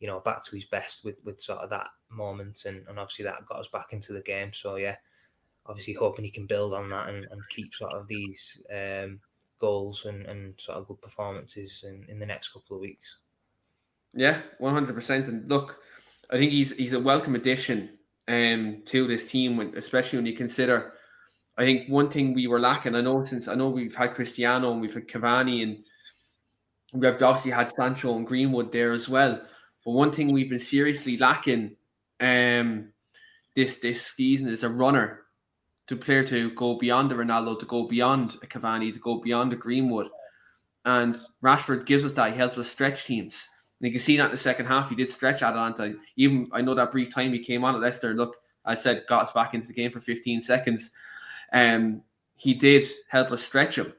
[0.00, 3.24] you know, back to his best with, with sort of that moment, and, and obviously
[3.24, 4.52] that got us back into the game.
[4.54, 4.94] So yeah,
[5.66, 9.20] obviously hoping he can build on that and, and keep sort of these um,
[9.58, 13.18] goals and, and sort of good performances in, in the next couple of weeks.
[14.14, 15.28] Yeah, one hundred percent.
[15.28, 15.78] And look,
[16.30, 17.90] I think he's he's a welcome addition
[18.26, 20.94] um to this team, when, especially when you consider.
[21.56, 22.94] I think one thing we were lacking.
[22.94, 25.84] I know since I know we've had Cristiano and we've had Cavani and
[26.92, 29.42] we've obviously had Sancho and Greenwood there as well.
[29.84, 31.76] But one thing we've been seriously lacking
[32.20, 32.92] um
[33.56, 35.22] this this season is a runner
[35.88, 39.52] to player to go beyond the Ronaldo, to go beyond a Cavani, to go beyond
[39.52, 40.08] a Greenwood.
[40.84, 42.32] And Rashford gives us that.
[42.32, 43.48] He helps us stretch teams.
[43.80, 44.88] And you can see that in the second half.
[44.88, 45.94] He did stretch Atalanta.
[46.16, 48.14] Even I know that brief time he came on at Leicester.
[48.14, 50.90] Look, I said got us back into the game for 15 seconds.
[51.52, 52.02] Um,
[52.36, 53.92] he did help us stretch him.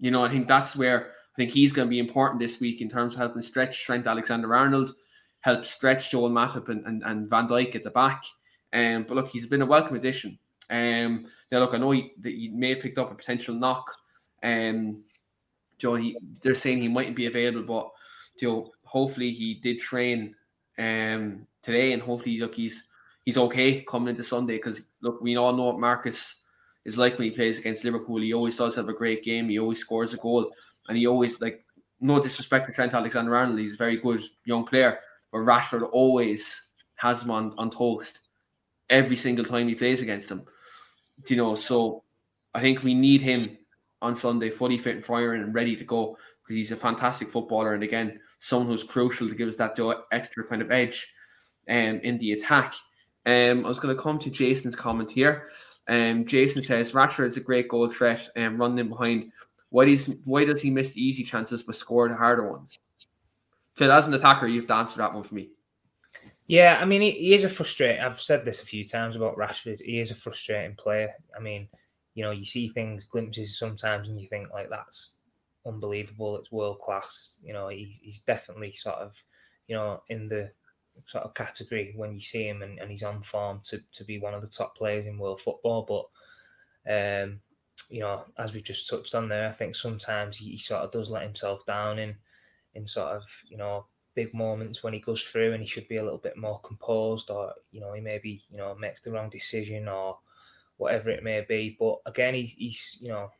[0.00, 2.80] You know, I think that's where I think he's going to be important this week
[2.80, 4.94] in terms of helping stretch Trent Alexander Arnold,
[5.40, 8.24] help stretch Joel Matip and, and, and Van Dijk at the back.
[8.72, 10.38] Um, but look, he's been a welcome addition.
[10.70, 13.90] Um, now look, I know he, that he may have picked up a potential knock.
[14.42, 15.04] Um,
[15.78, 17.90] Joe, he, they're saying he mightn't be available, but
[18.40, 20.34] Joe, hopefully he did train
[20.78, 22.84] um today, and hopefully look he's
[23.24, 26.42] he's okay coming into Sunday because look, we all know what Marcus
[26.84, 28.20] is like when he plays against Liverpool.
[28.20, 29.48] He always does have a great game.
[29.48, 30.50] He always scores a goal,
[30.88, 31.64] and he always like
[32.00, 33.58] no disrespect to Trent Alexander Arnold.
[33.58, 38.20] He's a very good young player, but Rashford always has him on, on toast
[38.90, 40.42] every single time he plays against him
[41.24, 42.02] Do you know, so
[42.54, 43.58] I think we need him
[44.00, 47.74] on Sunday fully fit and firing and ready to go because he's a fantastic footballer
[47.74, 49.78] and again, someone who's crucial to give us that
[50.12, 51.06] extra kind of edge
[51.68, 52.74] um, in the attack.
[53.26, 55.50] Um, I was going to come to Jason's comment here.
[55.88, 59.32] Um, Jason says Rashford is a great goal threat and um, running in behind.
[59.70, 62.78] Why does why does he miss the easy chances but score the harder ones?
[63.74, 65.50] Phil, as an attacker, you have to answer that one for me.
[66.46, 68.00] Yeah, I mean, he, he is a frustrating.
[68.00, 69.80] I've said this a few times about Rashford.
[69.82, 71.12] He is a frustrating player.
[71.36, 71.68] I mean,
[72.14, 75.17] you know, you see things, glimpses sometimes, and you think like that's
[75.68, 76.36] unbelievable.
[76.38, 77.40] It's world class.
[77.44, 79.12] You know, he's, he's definitely sort of,
[79.66, 80.50] you know, in the
[81.06, 84.18] sort of category when you see him and, and he's on form to, to be
[84.18, 86.10] one of the top players in world football.
[86.86, 87.40] But, um,
[87.90, 90.90] you know, as we just touched on there, I think sometimes he, he sort of
[90.90, 92.16] does let himself down in,
[92.74, 95.98] in sort of, you know, big moments when he goes through and he should be
[95.98, 99.30] a little bit more composed or, you know, he maybe, you know, makes the wrong
[99.30, 100.18] decision or
[100.76, 101.76] whatever it may be.
[101.78, 103.30] But again, he's, he's you know,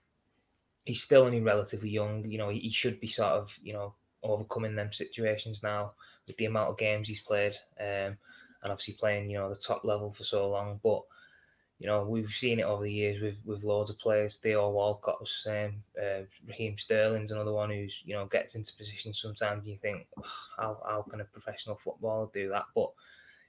[0.88, 2.24] he's still only relatively young.
[2.30, 5.92] You know, he, he should be sort of, you know, overcoming them situations now
[6.26, 8.16] with the amount of games he's played, um,
[8.62, 10.80] and obviously playing you know the top level for so long.
[10.82, 11.02] But
[11.78, 14.36] you know we've seen it over the years with with loads of players.
[14.36, 15.82] Theo Walcott was the same.
[16.00, 20.06] Uh, Raheem Sterling's another one who's you know gets into positions sometimes you think
[20.56, 22.64] how how can a professional footballer do that?
[22.74, 22.90] But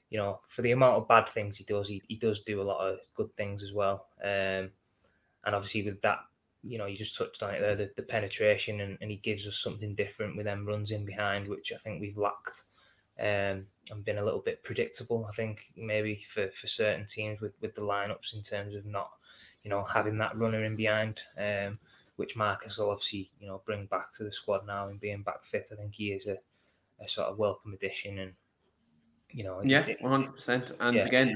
[0.09, 2.63] you know for the amount of bad things he does, he, he does do a
[2.63, 4.07] lot of good things as well.
[4.21, 4.71] Um,
[5.45, 6.19] and obviously with that
[6.69, 9.47] you know, you just touched on it there, the, the penetration, and, and he gives
[9.47, 12.63] us something different with them runs in behind, which I think we've lacked
[13.19, 15.25] um, and been a little bit predictable.
[15.27, 19.09] I think maybe for, for certain teams with, with the lineups in terms of not,
[19.63, 21.79] you know, having that runner in behind, um,
[22.17, 25.43] which Marcus will obviously, you know, bring back to the squad now and being back
[25.43, 25.69] fit.
[25.71, 26.37] I think he is a,
[27.03, 28.33] a sort of welcome addition and,
[29.31, 30.71] you know, yeah, one hundred percent.
[30.79, 31.05] And yeah.
[31.05, 31.35] again,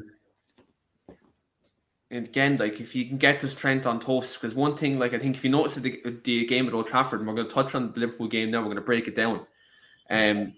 [2.14, 5.20] again, like if you can get this Trent on toast, because one thing, like I
[5.20, 7.76] think if you notice the, the game at Old Trafford, and we're going to touch
[7.76, 9.46] on the Liverpool game now, we're going to break it down.
[10.10, 10.54] Um,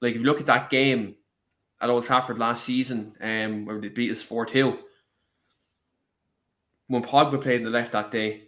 [0.00, 1.16] like if you look at that game
[1.80, 4.78] at Old Trafford last season, um, where they beat us four two.
[6.88, 8.44] When Pogba played in the left that day,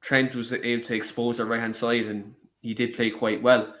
[0.00, 3.74] Trent was able to expose our right hand side, and he did play quite well.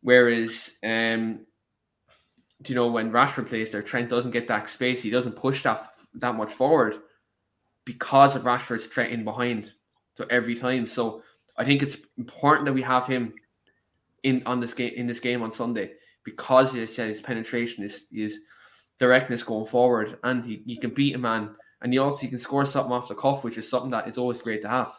[0.00, 1.40] Whereas, um,
[2.62, 5.02] do you know when Rashford plays there, Trent doesn't get that space.
[5.02, 7.00] He doesn't push that that much forward
[7.84, 9.72] because of Rashford's straight in behind.
[10.16, 10.86] So every time.
[10.86, 11.22] So
[11.56, 13.34] I think it's important that we have him
[14.22, 15.92] in on this game in this game on Sunday
[16.24, 18.40] because he said his penetration is his
[18.98, 22.38] directness going forward and he, he can beat a man and he also he can
[22.38, 24.92] score something off the cuff, which is something that is always great to have.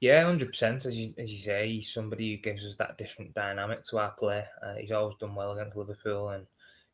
[0.00, 0.86] Yeah, hundred percent.
[0.86, 4.12] As you as you say, he's somebody who gives us that different dynamic to our
[4.12, 4.44] play.
[4.64, 6.46] Uh, he's always done well against Liverpool, and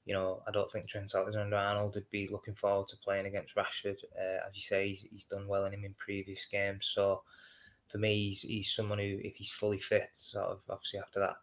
[0.09, 3.99] you know, I don't think Trent Alexander-Arnold would be looking forward to playing against Rashford.
[4.19, 6.91] Uh, as you say, he's, he's done well in him in previous games.
[6.95, 7.21] So
[7.89, 11.37] for me, he's, he's someone who, if he's fully fit, sort of obviously after that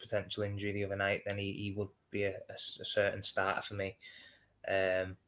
[0.00, 3.60] potential injury the other night, then he, he would be a, a, a certain starter
[3.60, 3.98] for me.
[4.66, 5.18] Um,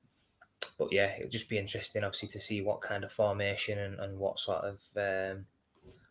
[0.78, 4.18] but yeah, it'll just be interesting, obviously, to see what kind of formation and, and
[4.18, 5.44] what sort of um,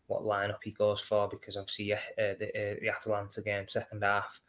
[0.06, 1.28] what lineup he goes for.
[1.28, 4.40] Because obviously, yeah, uh, the, uh, the Atalanta game, second half,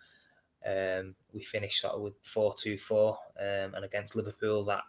[0.66, 4.84] um, we finished sort of with four two four, um, and against Liverpool, that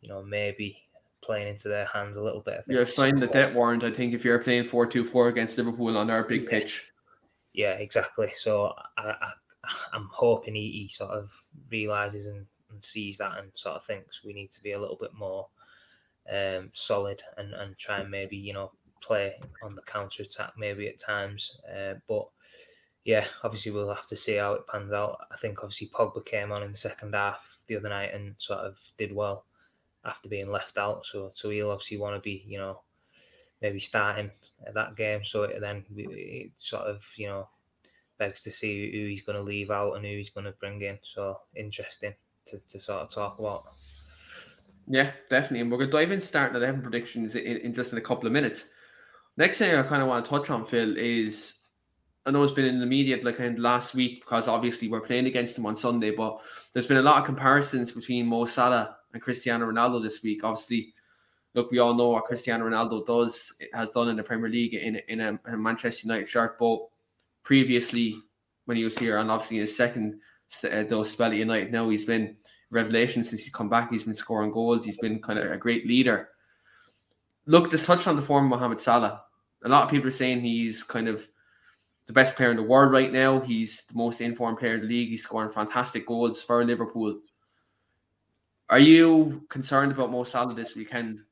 [0.00, 0.78] you know maybe
[1.22, 2.54] playing into their hands a little bit.
[2.54, 2.76] I think.
[2.76, 3.84] You're signing the debt warrant.
[3.84, 6.86] I think if you're playing four two four against Liverpool on our big pitch.
[7.52, 8.30] Yeah, exactly.
[8.34, 9.32] So I, I,
[9.94, 11.34] am hoping he, he sort of
[11.70, 14.98] realizes and, and, sees that and sort of thinks we need to be a little
[15.00, 15.48] bit more
[16.32, 18.70] um, solid and, and try and maybe you know
[19.02, 21.60] play on the counter attack maybe at times.
[21.68, 22.28] Uh, but
[23.04, 25.18] yeah, obviously we'll have to see how it pans out.
[25.30, 28.60] I think obviously Pogba came on in the second half the other night and sort
[28.60, 29.46] of did well
[30.04, 31.06] after being left out.
[31.06, 32.80] So so he'll obviously want to be you know
[33.62, 34.30] maybe starting
[34.66, 35.24] at that game.
[35.24, 37.48] So it, then it sort of you know
[38.18, 40.82] begs to see who he's going to leave out and who he's going to bring
[40.82, 40.98] in.
[41.02, 42.14] So interesting
[42.46, 43.64] to, to sort of talk about.
[44.86, 45.60] Yeah, definitely.
[45.60, 48.02] And we're going to dive in starting at 11 predictions in, in just in a
[48.02, 48.64] couple of minutes.
[49.36, 51.59] Next thing I kind of want to touch on, Phil, is
[52.26, 55.26] I know it's been in the media like of last week because obviously we're playing
[55.26, 56.40] against them on Sunday, but
[56.72, 60.44] there's been a lot of comparisons between Mo Salah and Cristiano Ronaldo this week.
[60.44, 60.92] Obviously,
[61.54, 65.00] look, we all know what Cristiano Ronaldo does has done in the Premier League in
[65.08, 66.80] in a, a Manchester United shirt, but
[67.42, 68.16] previously
[68.66, 70.20] when he was here and obviously in his second
[70.64, 72.36] uh, spell at United, now he's been
[72.70, 73.90] revelation since he's come back.
[73.90, 74.84] He's been scoring goals.
[74.84, 76.28] He's been kind of a great leader.
[77.46, 79.22] Look, this touch on the form of Mohamed Salah.
[79.64, 81.26] A lot of people are saying he's kind of
[82.06, 83.40] the best player in the world right now.
[83.40, 85.10] He's the most informed player in the league.
[85.10, 87.20] He's scoring fantastic goals for Liverpool.
[88.68, 91.22] Are you concerned about Mo Salah this weekend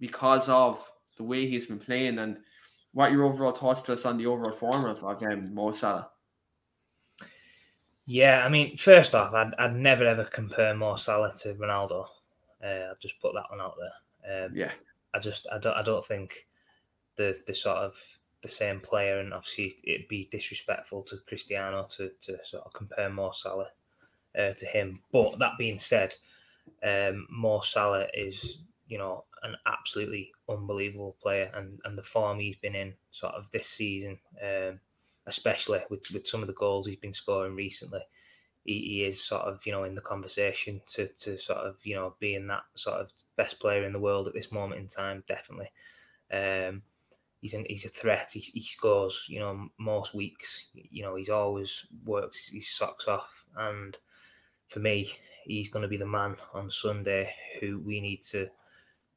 [0.00, 2.38] because of the way he's been playing and
[2.92, 6.08] what your overall thoughts to us on the overall form of, of um, Mo Salah?
[8.06, 12.06] Yeah, I mean, first off, I'd, I'd never ever compare Mo Salah to Ronaldo.
[12.64, 14.46] Uh, I've just put that one out there.
[14.46, 14.70] Um, yeah,
[15.12, 16.46] I just I don't I don't think
[17.16, 17.94] the the sort of
[18.42, 23.10] the same player, and obviously it'd be disrespectful to Cristiano to to sort of compare
[23.10, 23.70] Mo Salah
[24.38, 25.00] uh, to him.
[25.12, 26.14] But that being said,
[26.82, 28.58] um, Mo Salah is
[28.88, 33.50] you know an absolutely unbelievable player, and and the form he's been in sort of
[33.50, 34.18] this season.
[34.42, 34.80] Um,
[35.26, 38.00] especially with, with some of the goals he's been scoring recently.
[38.64, 42.14] He, is sort of, you know, in the conversation to, to sort of, you know,
[42.18, 45.70] being that sort of best player in the world at this moment in time, definitely.
[46.32, 46.82] Um,
[47.40, 48.30] he's an, he's a threat.
[48.32, 50.68] He, he scores, you know, most weeks.
[50.74, 53.44] You know, he's always works his socks off.
[53.56, 53.96] And
[54.68, 55.12] for me,
[55.44, 58.48] he's going to be the man on Sunday who we need to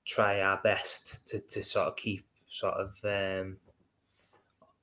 [0.06, 3.58] try our best to, to sort of keep sort of um,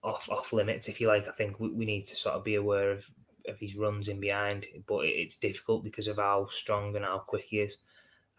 [0.02, 1.28] off off limits, if you like.
[1.28, 3.08] I think we, we need to sort of be aware of,
[3.48, 7.46] of his runs in behind, but it's difficult because of how strong and how quick
[7.48, 7.78] he is.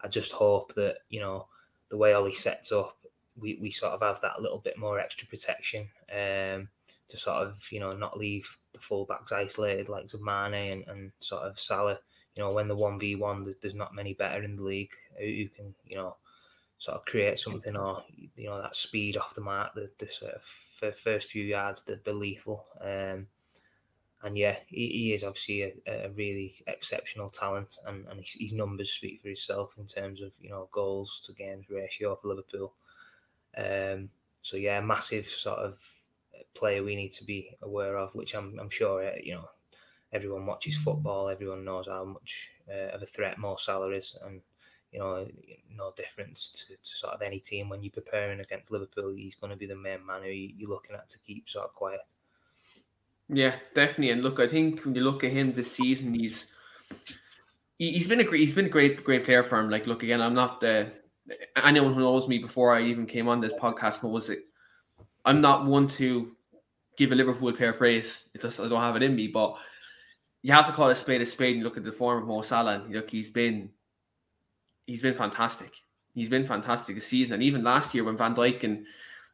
[0.00, 1.48] I just hope that you know
[1.90, 2.97] the way Ole sets up,
[3.40, 6.68] we, we sort of have that little bit more extra protection um,
[7.08, 11.42] to sort of you know not leave the fullbacks isolated like Zamane and, and sort
[11.42, 11.98] of Salah.
[12.34, 15.48] You know when the one v one, there's not many better in the league who
[15.48, 16.16] can you know
[16.78, 18.04] sort of create something or
[18.36, 22.14] you know that speed off the mark, the, the sort of first few yards, they're
[22.14, 22.64] lethal.
[22.80, 23.26] Um,
[24.22, 28.52] and yeah, he, he is obviously a, a, really exceptional talent, and, and his, his,
[28.52, 32.72] numbers speak for himself in terms of you know goals to games ratio for Liverpool.
[33.58, 34.10] Um,
[34.42, 35.78] so yeah, massive sort of
[36.54, 39.48] player we need to be aware of, which I'm, I'm sure uh, you know
[40.12, 44.40] everyone watches football, everyone knows how much uh, of a threat Mo Salah is, and
[44.92, 45.26] you know,
[45.76, 49.12] no difference to, to, sort of any team when you're preparing against Liverpool.
[49.14, 51.74] He's going to be the main man who you're looking at to keep sort of
[51.74, 52.00] quiet.
[53.28, 54.10] Yeah, definitely.
[54.10, 56.46] And look, I think when you look at him this season, he's
[57.76, 59.68] he's been a great he's been a great great player for him.
[59.68, 60.86] Like, look again, I'm not uh,
[61.56, 64.48] anyone who knows me before I even came on this podcast knows it.
[65.24, 66.32] I'm not one to
[66.96, 68.28] give a Liverpool player praise.
[68.34, 69.54] It just I don't have it in me, but
[70.42, 72.42] you have to call a spade a spade and look at the form of Mo
[72.42, 72.80] Salah.
[72.80, 73.70] And look, he's been
[74.86, 75.72] he's been fantastic.
[76.14, 78.86] He's been fantastic this season, and even last year when Van Dijk and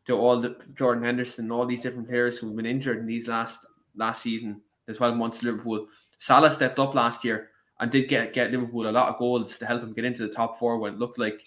[0.06, 3.66] to all the Jordan Henderson, all these different players who've been injured in these last
[3.96, 5.86] last season, as well months Liverpool.
[6.18, 9.66] Salah stepped up last year and did get get Liverpool a lot of goals to
[9.66, 11.42] help them get into the top four when it looked like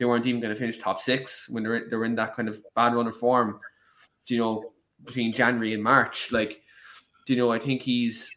[0.00, 2.60] they weren't even going to finish top six when they're they're in that kind of
[2.74, 3.60] bad run of form.
[4.24, 4.72] Do you know
[5.04, 6.32] between January and March?
[6.32, 6.62] Like,
[7.26, 7.52] do you know?
[7.52, 8.34] I think he's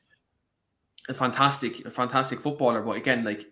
[1.08, 2.82] a fantastic, a fantastic footballer.
[2.82, 3.46] But again, like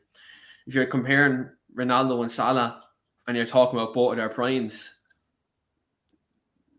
[0.68, 2.84] if you're comparing Ronaldo and Salah,
[3.28, 4.94] and you're talking about both of their primes,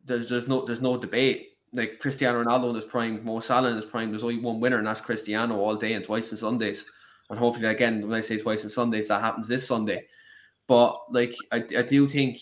[0.04, 1.48] there's there's no there's no debate.
[1.72, 4.76] Like Cristiano Ronaldo in his prime, Mo Salah in his prime, there's only one winner,
[4.76, 6.84] and that's Cristiano all day and twice on Sundays.
[7.30, 10.04] And hopefully, again, when I say twice on Sundays, that happens this Sunday.
[10.68, 12.38] But like, I, I do think,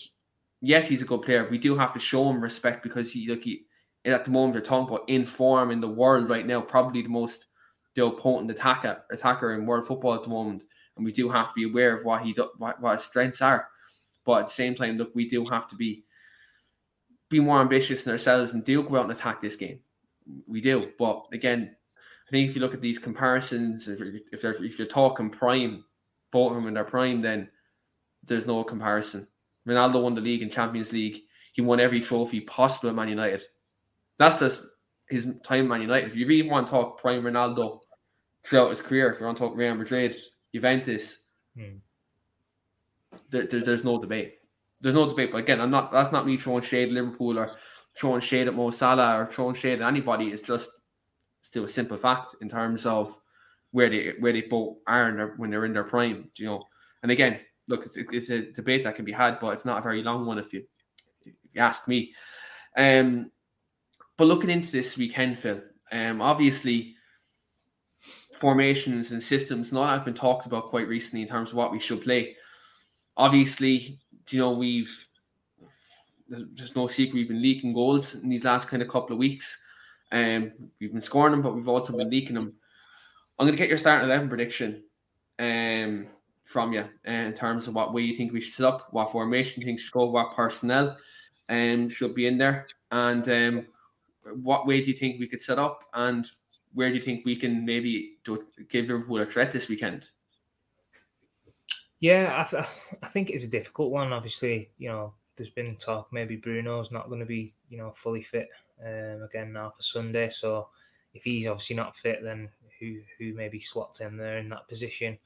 [0.61, 1.47] yes, he's a good player.
[1.49, 3.65] We do have to show him respect because he like he
[4.05, 7.09] at the moment they're talking about in form in the world right now, probably the
[7.09, 7.45] most
[7.95, 10.63] the potent attacker attacker in world football at the moment
[10.95, 13.41] and we do have to be aware of what he do, what, what his strengths
[13.41, 13.67] are.
[14.25, 16.03] But at the same time, look, we do have to be
[17.29, 19.79] be more ambitious in ourselves and do go out and attack this game.
[20.47, 21.75] We do, but again,
[22.27, 25.29] I think if you look at these comparisons, if you're, if, they're, if you're talking
[25.29, 25.85] prime,
[26.31, 27.49] both of them in their prime, then
[28.23, 29.27] there's no comparison.
[29.67, 31.21] Ronaldo won the league and Champions League.
[31.53, 33.41] He won every trophy possible at Man United.
[34.17, 34.61] That's just
[35.09, 36.09] his time Man United.
[36.09, 37.79] If you really want to talk prime Ronaldo
[38.43, 40.15] throughout his career, if you want to talk Real Madrid,
[40.53, 41.17] Juventus,
[41.55, 41.77] hmm.
[43.29, 44.35] there, there, there's no debate.
[44.79, 45.31] There's no debate.
[45.31, 45.91] But again, I'm not.
[45.91, 47.55] That's not me throwing shade at Liverpool or
[47.97, 50.27] throwing shade at Mo Salah or throwing shade at anybody.
[50.27, 50.71] It's just
[51.41, 53.15] still a simple fact in terms of
[53.71, 56.29] where they where they both are their, when they're in their prime.
[56.37, 56.63] You know,
[57.03, 57.39] and again,
[57.71, 60.25] look, it's, it's, a debate that can be had, but it's not a very long
[60.25, 60.63] one if you,
[61.25, 62.13] if you ask me.
[62.77, 63.31] Um,
[64.17, 65.61] but looking into this weekend, Phil,
[65.91, 66.95] um, obviously
[68.39, 71.79] formations and systems that have been talked about quite recently in terms of what we
[71.79, 72.35] should play.
[73.17, 73.99] Obviously,
[74.29, 75.07] you know, we've
[76.27, 79.61] there's, no secret we've been leaking goals in these last kind of couple of weeks.
[80.11, 82.53] Um, we've been scoring them, but we've also been leaking them.
[83.37, 84.83] I'm going to get your starting eleven prediction
[85.39, 86.07] um,
[86.51, 89.11] from you uh, in terms of what way you think we should set up, what
[89.11, 90.97] formation you think should go, what personnel
[91.49, 93.65] um, should be in there, and um,
[94.41, 96.29] what way do you think we could set up, and
[96.73, 100.09] where do you think we can maybe do, give Liverpool a threat this weekend?
[101.99, 102.65] Yeah, I, th-
[103.03, 104.11] I think it's a difficult one.
[104.11, 108.21] Obviously, you know, there's been talk maybe Bruno's not going to be you know fully
[108.21, 108.49] fit
[108.85, 110.29] um, again now for Sunday.
[110.29, 110.69] So
[111.13, 112.49] if he's obviously not fit, then
[112.79, 115.17] who who maybe slots in there in that position?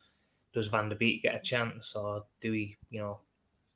[0.55, 3.19] Does Van der Beek get a chance, or do we you know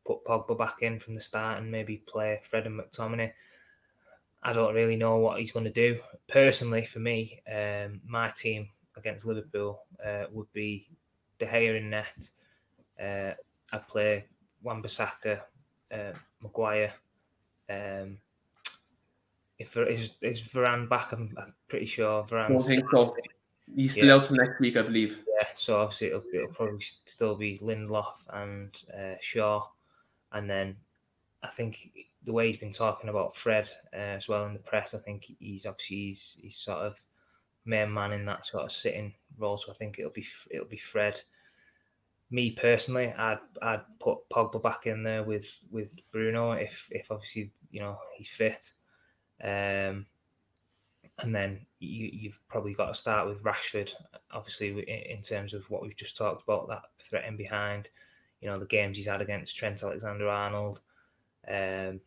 [0.08, 3.32] put Pogba back in from the start and maybe play Fred and McTominay?
[4.42, 6.00] I don't really know what he's going to do.
[6.30, 10.88] Personally, for me, um, my team against Liverpool uh, would be
[11.38, 12.30] De Gea in net.
[12.98, 13.34] Uh,
[13.74, 14.26] I'd play
[14.64, 15.42] Wan-Bissaka,
[15.94, 16.94] uh, Maguire.
[17.70, 18.18] Um,
[19.58, 22.46] if is is Varane back, I'm, I'm pretty sure Varane.
[22.46, 23.16] I don't think so.
[23.76, 24.16] He's still yeah.
[24.16, 25.20] out till next week, I believe.
[25.40, 29.68] Yeah, so obviously it'll, it'll probably still be Lindelof and uh, Shaw,
[30.32, 30.76] and then
[31.44, 31.92] I think
[32.26, 35.32] the way he's been talking about Fred uh, as well in the press, I think
[35.40, 37.02] he's obviously he's, he's sort of
[37.66, 39.58] main man in that sort of sitting role.
[39.58, 41.22] So I think it'll be it'll be Fred.
[42.32, 47.52] Me personally, I'd I'd put Pogba back in there with with Bruno if if obviously
[47.72, 48.74] you know he's fit,
[49.44, 50.06] um,
[51.22, 53.94] and then you you've probably got to start with Rashford.
[54.32, 57.90] Obviously, in terms of what we've just talked about, that threat in behind,
[58.42, 60.82] you know the games he's had against Trent Alexander Arnold.
[61.48, 62.02] Um,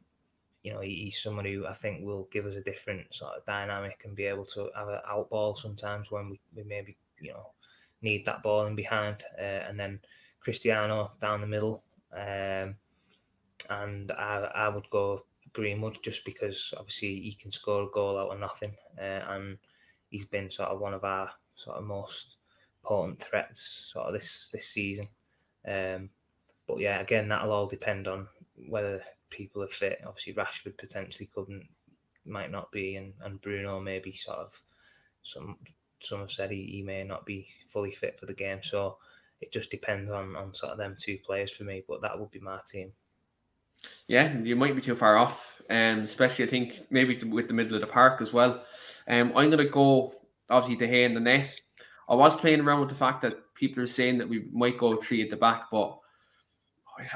[0.62, 4.02] you know, he's someone who I think will give us a different sort of dynamic
[4.04, 7.48] and be able to have an out ball sometimes when we, we maybe, you know,
[8.00, 9.24] need that ball in behind.
[9.38, 9.98] Uh, and then
[10.40, 11.82] Cristiano down the middle.
[12.12, 12.76] Um,
[13.70, 18.32] and I, I would go Greenwood just because obviously he can score a goal out
[18.32, 18.74] of nothing.
[18.98, 19.58] Uh, and
[20.10, 22.36] he's been sort of one of our sort of most
[22.82, 25.08] important threats sort of this, this season.
[25.66, 26.10] Um,
[26.66, 28.28] but yeah, again, that'll all depend on
[28.68, 30.00] whether people are fit.
[30.06, 31.66] Obviously, Rashford potentially couldn't,
[32.24, 34.60] might not be, and, and Bruno maybe sort of
[35.22, 35.56] some
[36.00, 38.58] some have said he, he may not be fully fit for the game.
[38.62, 38.98] So
[39.40, 41.84] it just depends on on sort of them two players for me.
[41.86, 42.92] But that would be my team.
[44.08, 47.74] Yeah, you might be too far off, um, especially I think maybe with the middle
[47.74, 48.64] of the park as well.
[49.08, 50.14] Um, I'm gonna go
[50.50, 51.54] obviously De Gea in the net.
[52.08, 54.96] I was playing around with the fact that people are saying that we might go
[54.96, 55.98] three at the back, but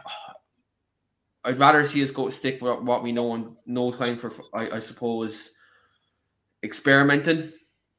[1.45, 4.77] I'd rather see us go stick with what we know and no time for, I,
[4.77, 5.53] I suppose,
[6.63, 7.53] experimenting.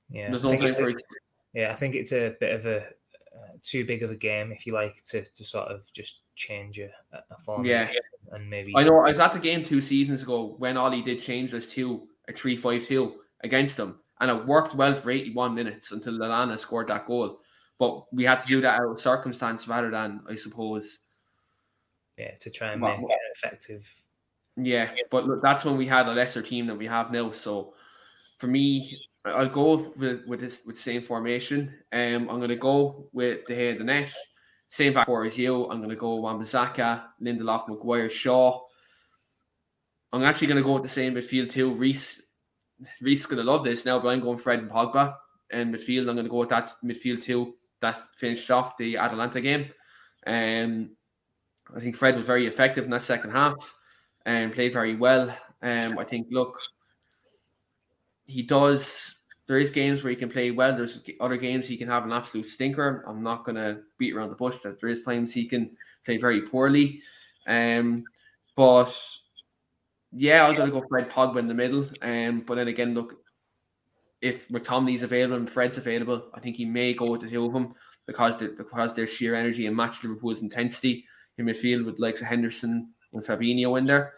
[0.09, 0.91] Yeah, there's no time for.
[1.53, 2.88] Yeah, I think it's a bit of a
[3.70, 6.89] too big of a game if you like to, to sort of just change a,
[7.13, 7.65] uh, a form.
[7.65, 7.91] Yeah,
[8.32, 11.22] and maybe I know I was at the game two seasons ago when Ole did
[11.22, 16.13] change us to a three-five-two against them, and it worked well for 81 minutes until
[16.13, 17.39] Lallana scored that goal.
[17.80, 20.99] But we had to do that out of circumstance rather than, I suppose,
[22.18, 23.88] yeah, to try and make it effective.
[24.55, 27.32] Yeah, but look, that's when we had a lesser team than we have now.
[27.32, 27.76] So
[28.39, 31.73] for me, I'll go with with this with same formation.
[31.91, 34.13] Um, I'm going to go with the head of the net.
[34.69, 35.69] Same back four as you.
[35.69, 38.61] I'm going to go Wan-Bissaka, Lindelof, Maguire, Shaw.
[40.11, 41.73] I'm actually going to go with the same midfield too.
[41.73, 42.21] Reese,
[43.01, 45.15] Reese going to love this now, but I'm going Fred and Pogba
[45.51, 46.09] in midfield.
[46.09, 47.55] I'm going to go with that midfield too.
[47.82, 49.69] That finished off the Atalanta game.
[50.25, 50.97] Um,
[51.75, 53.78] I think Fred was very effective in that second half
[54.25, 55.30] and played very well.
[55.61, 56.57] Um, I think, look,
[58.25, 59.15] he does.
[59.47, 60.75] There is games where he can play well.
[60.75, 63.03] There's other games he can have an absolute stinker.
[63.07, 65.71] I'm not going to beat around the bush that there is times he can
[66.05, 67.01] play very poorly.
[67.47, 68.03] Um,
[68.55, 68.93] but
[70.11, 71.89] yeah, I'm going to go Fred Pogba in the middle.
[72.01, 73.13] Um, but then again, look,
[74.21, 77.53] if McTominay's available and Fred's available, I think he may go with the two of
[77.53, 77.75] them
[78.05, 81.05] because the, because their sheer energy and match Liverpool's intensity
[81.37, 84.13] in midfield with likes of Henderson and Fabinho in there.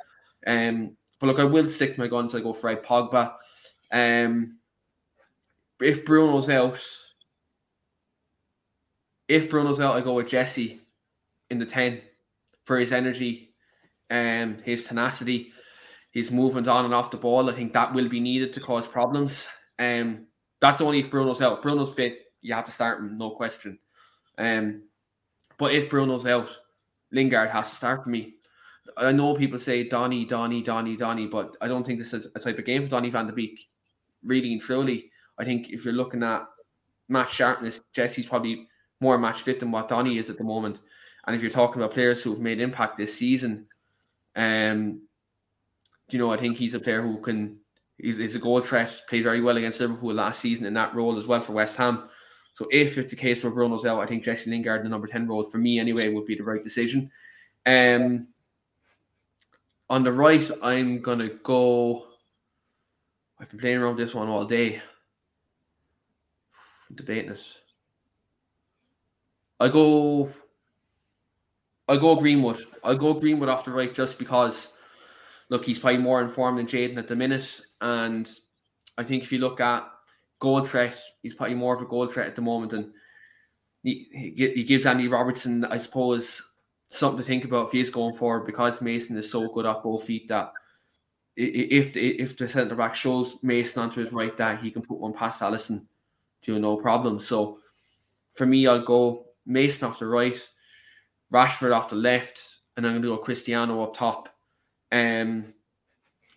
[0.47, 2.33] Um, but look, I will stick to my guns.
[2.33, 3.33] I go Fred Pogba.
[3.91, 4.58] Um,
[5.81, 6.79] if Bruno's out,
[9.27, 10.81] if Bruno's out, I go with Jesse
[11.49, 12.01] in the 10
[12.65, 13.53] for his energy
[14.09, 15.51] and um, his tenacity,
[16.11, 17.49] his movement on and off the ball.
[17.49, 19.47] I think that will be needed to cause problems.
[19.77, 20.27] Um,
[20.61, 21.61] that's only if Bruno's out.
[21.61, 23.79] Bruno's fit, you have to start him, no question.
[24.37, 24.83] Um,
[25.57, 26.49] but if Bruno's out,
[27.11, 28.35] Lingard has to start for me.
[28.97, 32.39] I know people say Donny, Donny, Donny, Donny, but I don't think this is a
[32.39, 33.59] type of game for Donny van de Beek.
[34.23, 36.45] Really and truly, I think if you're looking at
[37.07, 38.67] match sharpness, Jesse's probably
[38.99, 40.81] more match fit than what Donny is at the moment.
[41.25, 43.67] And if you're talking about players who have made impact this season,
[44.35, 45.01] um,
[46.09, 47.57] you know, I think he's a player who can.
[47.97, 49.01] He's, he's a goal threat.
[49.09, 52.09] Played very well against Liverpool last season in that role as well for West Ham.
[52.53, 55.07] So if it's a case where Bruno's out, I think Jesse Lingard in the number
[55.07, 57.11] 10 role for me anyway would be the right decision.
[57.65, 58.29] Um
[59.89, 62.07] on the right, I'm gonna go.
[63.39, 64.81] I've been playing around this one all day.
[66.89, 67.41] I'm debating it.
[69.59, 70.31] I go
[71.87, 72.65] I go Greenwood.
[72.83, 74.73] I go Greenwood off the right just because
[75.49, 77.61] look, he's probably more informed than Jadon at the minute.
[77.81, 78.29] And
[78.97, 79.89] I think if you look at
[80.39, 82.73] goal threat, he's probably more of a goal threat at the moment.
[82.73, 82.91] And
[83.83, 84.07] he,
[84.55, 86.41] he gives Andy Robertson, I suppose,
[86.89, 90.03] something to think about if he's going forward because Mason is so good off both
[90.03, 90.51] feet that
[91.35, 94.99] if the, if the centre back shows Mason onto his right that he can put
[94.99, 95.85] one past Alisson,
[96.43, 97.19] do no problem.
[97.19, 97.59] So
[98.35, 100.37] for me, I'll go Mason off the right,
[101.31, 104.29] Rashford off the left, and I'm going to go Cristiano up top.
[104.91, 105.53] Um,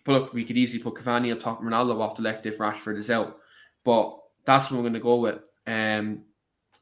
[0.03, 2.97] but look, we could easily put Cavani up top, Ronaldo off the left if Rashford
[2.97, 3.37] is out.
[3.85, 5.39] But that's what I'm going to go with.
[5.65, 6.23] Um,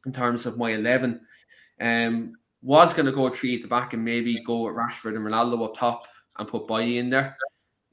[0.05, 1.22] in terms of my eleven,
[1.80, 5.26] um, was going to go three at the back and maybe go with Rashford and
[5.26, 6.03] Ronaldo up top
[6.38, 7.38] and put Bailly in there.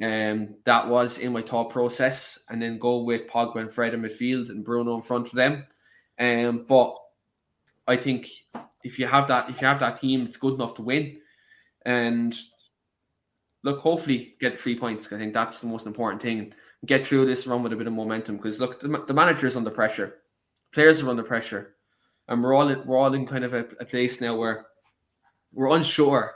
[0.00, 4.02] Um, that was in my thought process, and then go with Pogba and Fred in
[4.02, 5.66] midfield and Bruno in front of them.
[6.18, 6.94] Um, but
[7.86, 8.28] I think
[8.84, 11.18] if you have that, if you have that team, it's good enough to win.
[11.84, 12.36] And
[13.64, 15.12] look, hopefully get three points.
[15.12, 16.54] I think that's the most important thing.
[16.86, 19.56] Get through this run with a bit of momentum because look, the, the manager is
[19.56, 20.18] under pressure,
[20.72, 21.74] players are under pressure,
[22.28, 24.66] and we're all we're all in kind of a, a place now where
[25.52, 26.34] we're unsure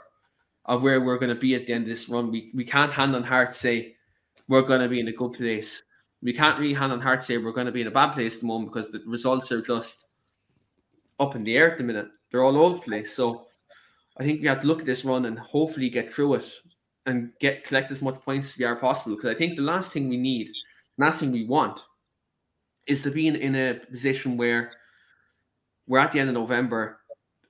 [0.65, 2.31] of where we're going to be at the end of this run.
[2.31, 3.95] We we can't hand on heart say
[4.47, 5.83] we're going to be in a good place.
[6.21, 8.35] We can't really hand on heart say we're going to be in a bad place
[8.35, 10.05] at the moment because the results are just
[11.19, 12.07] up in the air at the minute.
[12.31, 13.13] They're all over the place.
[13.13, 13.47] So
[14.17, 16.51] I think we have to look at this run and hopefully get through it
[17.05, 19.15] and get collect as much points as we are possible.
[19.15, 20.49] Because I think the last thing we need,
[20.97, 21.83] last thing we want,
[22.87, 24.71] is to be in, in a position where
[25.87, 26.99] we're at the end of November,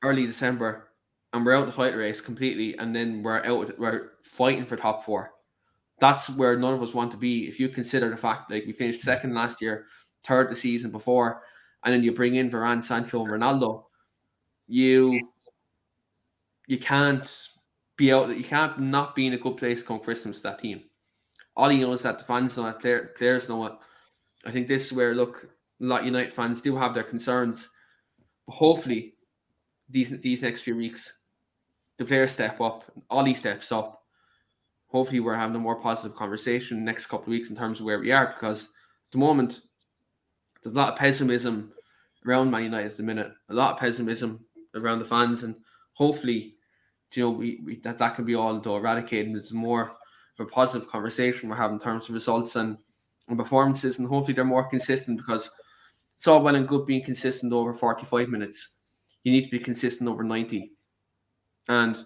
[0.01, 0.89] early December,
[1.33, 5.03] and we're out the fight race completely, and then we're out, we're fighting for top
[5.03, 5.31] four.
[5.99, 7.47] That's where none of us want to be.
[7.47, 9.87] If you consider the fact like we finished second last year,
[10.25, 11.41] third the season before,
[11.83, 13.83] and then you bring in Varane, Sancho, and Ronaldo,
[14.67, 15.27] you
[16.67, 17.29] you can't
[17.97, 18.35] be out.
[18.35, 20.83] You can't not be in a good place come Christmas to that team.
[21.55, 23.73] All you know is that the fans know it, player, players know it.
[24.45, 25.47] I think this is where look,
[25.81, 27.69] a lot of United fans do have their concerns.
[28.47, 29.13] But hopefully,
[29.89, 31.11] these these next few weeks,
[31.97, 32.83] the players step up.
[33.09, 34.03] Ole steps up.
[34.87, 37.99] Hopefully, we're having a more positive conversation next couple of weeks in terms of where
[37.99, 39.61] we are because at the moment
[40.61, 41.71] there's a lot of pessimism
[42.25, 43.31] around Man United at the minute.
[43.49, 45.55] A lot of pessimism around the fans, and
[45.93, 46.55] hopefully,
[47.13, 49.35] you know, we, we that that can be all eradicated.
[49.35, 49.91] It's more
[50.39, 52.77] of a positive conversation we're having in terms of results and,
[53.27, 55.49] and performances, and hopefully they're more consistent because
[56.17, 58.75] it's all well and good being consistent over 45 minutes.
[59.23, 60.71] You need to be consistent over 90.
[61.67, 61.97] And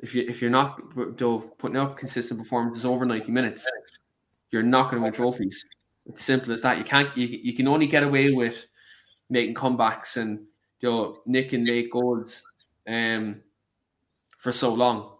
[0.00, 0.80] if you if you're not
[1.58, 3.66] putting up consistent performances over 90 minutes,
[4.50, 5.64] you're not going to win trophies.
[6.06, 6.78] It's simple as that.
[6.78, 8.66] You can't you, you can only get away with
[9.28, 10.40] making comebacks and
[10.80, 12.42] you know nick and make goals
[12.88, 13.42] um
[14.38, 15.12] for so long.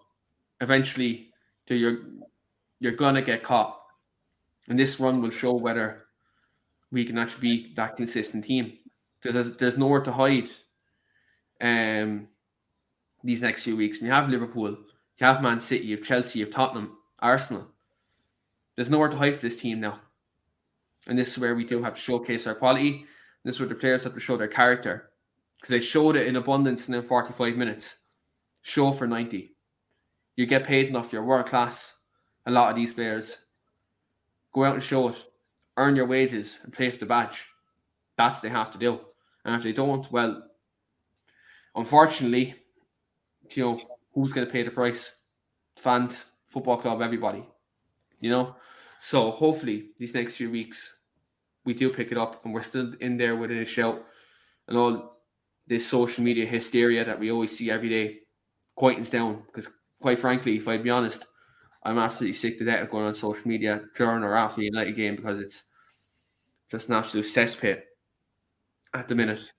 [0.61, 1.31] Eventually,
[1.69, 1.99] you're
[2.81, 3.77] you're gonna get caught.
[4.69, 6.05] And this run will show whether
[6.91, 8.79] we can actually be that consistent team.
[9.21, 10.49] Because there's, there's nowhere to hide
[11.61, 12.29] um,
[13.23, 14.01] these next few weeks.
[14.01, 17.69] You have Liverpool, you have Man City, you have Chelsea, you have Tottenham, Arsenal.
[18.77, 20.01] There's nowhere to hide for this team now.
[21.07, 23.07] And this is where we do have to showcase our quality.
[23.45, 25.11] This is where the players have to show their character.
[25.57, 27.97] Because they showed it in abundance in 45 minutes.
[28.63, 29.55] Show for 90.
[30.37, 31.97] You get paid enough, you're world class.
[32.47, 33.45] A lot of these players.
[34.53, 35.17] Go out and show it
[35.81, 37.47] earn your wages and play for the badge.
[38.17, 39.01] That's what they have to do.
[39.45, 40.43] And if they don't, well,
[41.75, 42.55] unfortunately,
[43.57, 43.81] you know,
[44.15, 45.17] who's going to pay the price?
[45.77, 47.45] Fans, football club, everybody.
[48.21, 48.57] You know?
[49.01, 50.99] So hopefully these next few weeks
[51.65, 54.03] we do pick it up and we're still in there within a shout
[54.69, 55.21] and all
[55.67, 58.19] this social media hysteria that we always see every day
[58.79, 59.69] quietens down because
[60.01, 61.25] quite frankly, if I'd be honest,
[61.83, 64.97] I'm absolutely sick to death of going on social media during or after the United
[64.97, 65.65] game because it's
[66.71, 67.83] just an absolute cesspit
[68.95, 69.53] at the minute.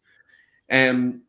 [0.70, 1.24] Um,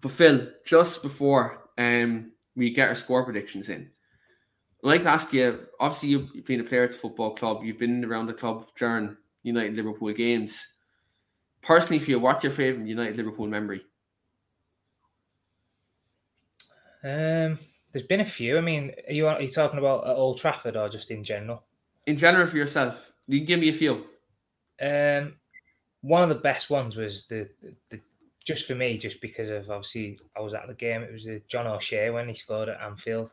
[0.00, 3.90] but Phil, just before um we get our score predictions in,
[4.84, 5.60] I'd like to ask you.
[5.78, 7.62] Obviously, you've been a player at the football club.
[7.62, 10.66] You've been around the club during United Liverpool games.
[11.62, 13.82] Personally, for you, what's your favourite United Liverpool memory?
[17.04, 17.58] Um,
[17.92, 18.58] there's been a few.
[18.58, 21.62] I mean, are you, are you talking about at Old Trafford or just in general?
[22.06, 24.06] In general, for yourself, you can give me a few.
[24.80, 25.34] Um,
[26.00, 28.00] one of the best ones was the, the, the,
[28.42, 31.02] just for me, just because of obviously I was at the game.
[31.02, 33.32] It was John O'Shea when he scored at Anfield,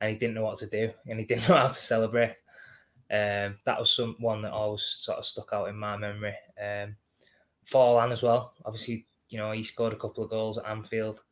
[0.00, 2.36] and he didn't know what to do, and he didn't know how to celebrate.
[3.08, 6.34] Um, that was some one that always sort of stuck out in my memory.
[6.60, 6.96] Um,
[7.70, 8.52] Forlan as well.
[8.64, 11.22] Obviously, you know he scored a couple of goals at Anfield.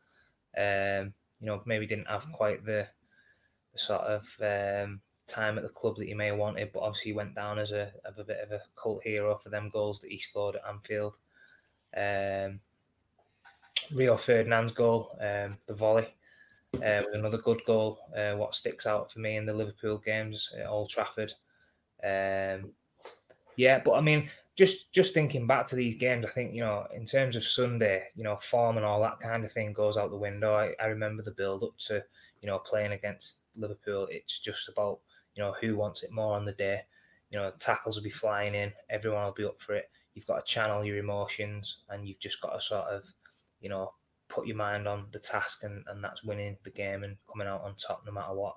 [0.56, 2.86] Um, you know maybe didn't have quite the,
[3.72, 7.12] the sort of um, time at the club that he may have wanted, but obviously
[7.12, 10.18] went down as a, a bit of a cult hero for them goals that he
[10.18, 11.14] scored at Anfield.
[11.96, 12.60] Um,
[13.92, 16.06] Rio Ferdinand's goal, um, the volley,
[16.76, 17.98] uh, another good goal.
[18.16, 21.32] Uh, what sticks out for me in the Liverpool games at Old Trafford.
[22.02, 22.72] Um,
[23.56, 26.86] yeah, but I mean, just just thinking back to these games, I think you know,
[26.94, 30.10] in terms of Sunday, you know, form and all that kind of thing goes out
[30.10, 30.54] the window.
[30.54, 32.02] I, I remember the build up to
[32.40, 34.08] you know playing against Liverpool.
[34.10, 35.00] It's just about
[35.34, 36.82] you know who wants it more on the day.
[37.30, 39.90] You know, tackles will be flying in, everyone will be up for it.
[40.14, 43.04] You've got to channel your emotions, and you've just got to sort of,
[43.64, 43.94] you know,
[44.28, 47.62] put your mind on the task, and, and that's winning the game and coming out
[47.62, 48.56] on top no matter what.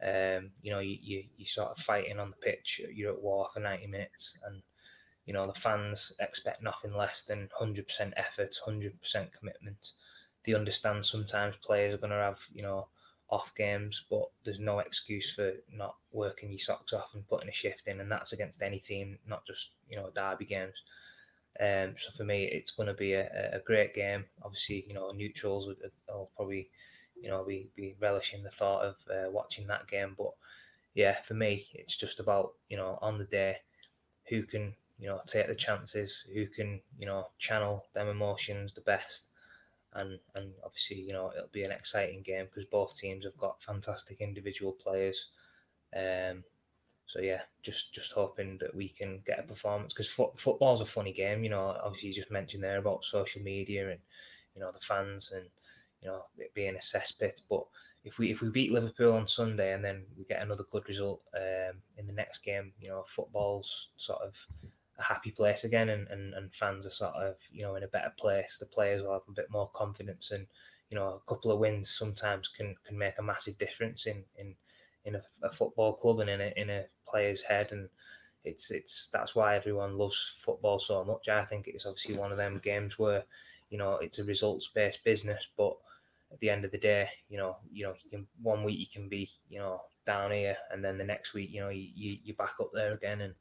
[0.00, 2.80] Um, you know, you, you you sort of fighting on the pitch.
[2.94, 4.62] You're at war for ninety minutes, and
[5.26, 9.90] you know the fans expect nothing less than hundred percent effort, hundred percent commitment.
[10.44, 12.86] They understand sometimes players are going to have you know
[13.28, 17.52] off games, but there's no excuse for not working your socks off and putting a
[17.52, 20.74] shift in, and that's against any team, not just you know derby games.
[21.60, 24.24] Um, so for me, it's going to be a, a great game.
[24.42, 25.66] Obviously, you know neutrals
[26.08, 26.70] will probably
[27.20, 30.32] you know be, be relishing the thought of uh, watching that game, but
[30.94, 33.56] yeah, for me, it's just about you know on the day
[34.28, 38.80] who can you know take the chances, who can you know channel them emotions the
[38.80, 39.30] best
[39.94, 43.62] and and obviously you know it'll be an exciting game because both teams have got
[43.62, 45.28] fantastic individual players.
[45.96, 46.44] Um,
[47.08, 50.86] so yeah, just just hoping that we can get a performance because fo- football's a
[50.86, 51.42] funny game.
[51.42, 54.00] You know, obviously you just mentioned there about social media and
[54.54, 55.46] you know the fans and
[56.02, 57.64] you know it being a cesspit, but
[58.04, 61.22] if we if we beat Liverpool on Sunday and then we get another good result
[61.34, 64.34] um, in the next game, you know, football's sort of
[64.98, 67.88] a happy place again and, and, and fans are sort of, you know, in a
[67.88, 68.58] better place.
[68.58, 70.46] The players will have a bit more confidence and,
[70.90, 74.54] you know, a couple of wins sometimes can, can make a massive difference in, in,
[75.08, 77.72] in a, a football club and in a, in a player's head.
[77.72, 77.88] And
[78.44, 81.28] it's, it's, that's why everyone loves football so much.
[81.28, 83.24] I think it's obviously one of them games where,
[83.70, 85.76] you know, it's a results based business, but
[86.32, 88.86] at the end of the day, you know, you know, you can one week you
[88.86, 92.18] can be, you know, down here, and then the next week, you know, you, you
[92.22, 93.34] you're back up there again, and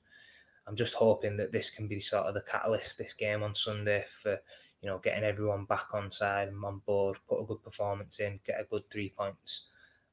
[0.68, 4.06] I'm just hoping that this can be sort of the catalyst, this game on Sunday,
[4.22, 4.40] for
[4.82, 8.40] you know getting everyone back on side and on board, put a good performance in,
[8.46, 9.68] get a good three points,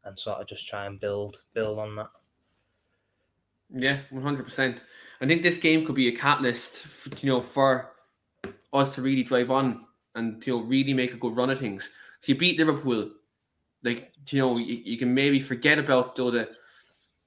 [0.05, 2.11] and sort of just try and build build on that.
[3.75, 4.83] Yeah, one hundred percent.
[5.21, 7.93] I think this game could be a catalyst, for, you know, for
[8.73, 11.91] us to really drive on and you know really make a good run of things.
[12.21, 13.11] So you beat Liverpool,
[13.83, 16.51] like you know, you, you can maybe forget about though the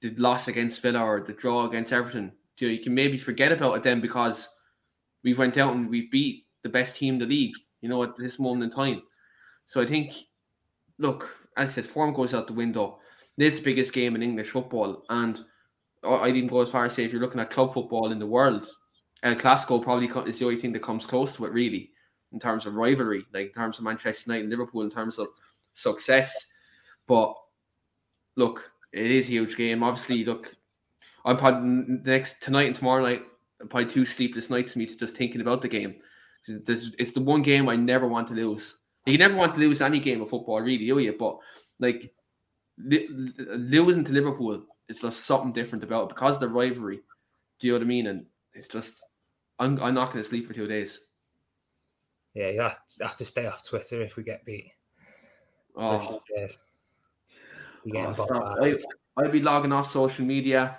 [0.00, 3.52] the loss against Villa or the draw against Everton you, know, you can maybe forget
[3.52, 4.48] about it then because
[5.22, 8.16] we've went out and we've beat the best team in the league, you know, at
[8.16, 9.02] this moment in time.
[9.66, 10.12] So I think,
[10.98, 12.98] look, I said, form goes out the window.
[13.36, 15.40] This is the biggest game in English football, and
[16.04, 18.26] I'd even go as far as say if you're looking at club football in the
[18.26, 18.66] world,
[19.22, 21.90] El Clasico probably is the only thing that comes close to it, really,
[22.32, 25.28] in terms of rivalry, like in terms of Manchester United and Liverpool, in terms of
[25.72, 26.52] success.
[27.06, 27.34] But
[28.36, 29.82] look, it is a huge game.
[29.82, 30.54] Obviously, look,
[31.24, 33.22] I'm probably next tonight and tomorrow night.
[33.68, 35.96] Probably two sleepless nights me to just thinking about the game.
[36.46, 38.77] This it's the one game I never want to lose.
[39.10, 41.16] You never want to lose any game of football, really, do you?
[41.18, 41.38] But
[41.78, 42.12] like
[42.78, 47.00] losing to Liverpool is just something different about it because of the rivalry.
[47.60, 48.06] Do you know what I mean?
[48.06, 49.02] And it's just
[49.58, 51.00] I'm, I'm not going to sleep for two days.
[52.34, 54.70] Yeah, you have, have to stay off Twitter if we get beat.
[55.76, 56.46] Oh, oh
[58.62, 58.76] I,
[59.16, 60.78] I'll be logging off social media.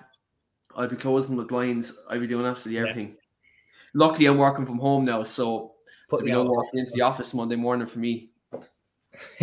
[0.75, 1.93] I'd be closing the blinds.
[2.09, 3.09] I'd be doing absolutely everything.
[3.09, 3.15] Yeah.
[3.95, 5.73] Luckily, I'm working from home now, so
[6.09, 8.31] Put me don't walk into the office Monday morning for me.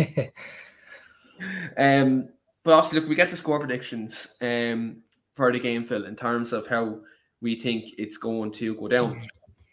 [1.77, 2.29] um,
[2.63, 4.97] but obviously, look, we get the score predictions um,
[5.35, 6.99] for the game, Phil, in terms of how
[7.41, 9.15] we think it's going to go down.
[9.15, 9.25] Mm-hmm.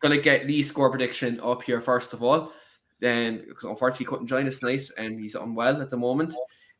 [0.02, 2.52] Gonna get Lee's score prediction up here first of all.
[3.00, 6.34] Then, because unfortunately, couldn't join us tonight, and he's unwell at the moment.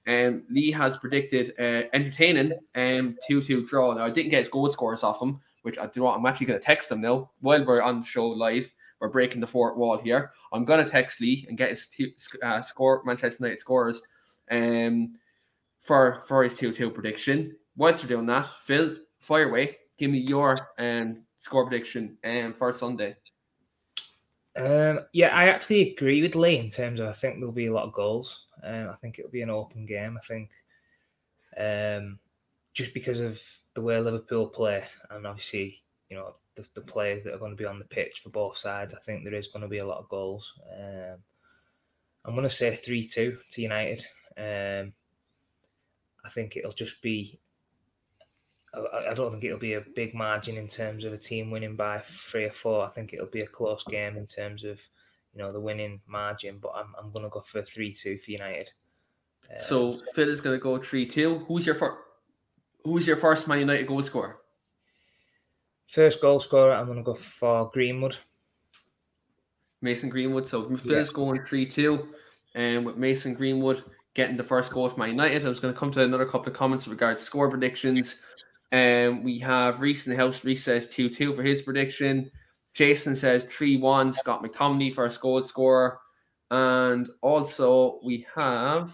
[0.07, 3.95] Um, Lee has predicted uh, entertaining um, 2 2 draw.
[3.95, 6.07] Now, I didn't get his goal scores off him, which I do.
[6.07, 8.71] I'm actually going to text him now while we're on the show live.
[9.01, 10.33] We're breaking the fourth wall here.
[10.53, 11.89] I'm to text Lee and get his
[12.43, 14.03] uh, score, Manchester United scores
[14.51, 15.17] um,
[15.81, 17.57] for, for his 2 2 prediction.
[17.77, 19.79] Whilst you're doing that, Phil, fire away.
[19.99, 23.17] Give me your um, score prediction um, for Sunday.
[24.57, 27.73] Um, yeah, I actually agree with Lee in terms of I think there'll be a
[27.73, 28.47] lot of goals.
[28.63, 30.17] Um, I think it'll be an open game.
[30.17, 30.51] I think
[31.57, 32.19] um,
[32.73, 33.41] just because of
[33.75, 37.57] the way Liverpool play, and obviously you know the, the, players that are going to
[37.57, 39.87] be on the pitch for both sides, I think there is going to be a
[39.87, 40.59] lot of goals.
[40.79, 41.19] Um,
[42.25, 44.07] I'm going to say three two to United.
[44.37, 44.93] Um,
[46.25, 47.39] I think it'll just be
[48.75, 51.77] I, I don't think it'll be a big margin in terms of a team winning
[51.77, 52.01] by
[52.31, 52.87] three or four.
[52.87, 54.81] I think it'll be a close game in terms of
[55.33, 56.59] you know the winning margin.
[56.61, 58.71] But I'm I'm going to go for three two for United.
[59.51, 61.41] Um, so Phil is going to go three two.
[61.41, 61.99] Who's your first?
[62.85, 64.39] Who's your first Man United goal scorer?
[65.87, 68.17] First goal scorer, I'm going to go for Greenwood.
[69.81, 70.49] Mason Greenwood.
[70.49, 71.13] So Phil's yeah.
[71.13, 72.09] going 3 2.
[72.55, 75.79] And with Mason Greenwood getting the first goal for Man United, I was going to
[75.79, 78.17] come to another couple of comments with regards to score predictions.
[78.73, 80.45] Um, we have Reese in the house.
[80.45, 82.31] Reese says 2 2 for his prediction.
[82.73, 84.13] Jason says 3 1.
[84.15, 85.99] Scott McTominay for a goal scorer.
[86.51, 88.93] And also we have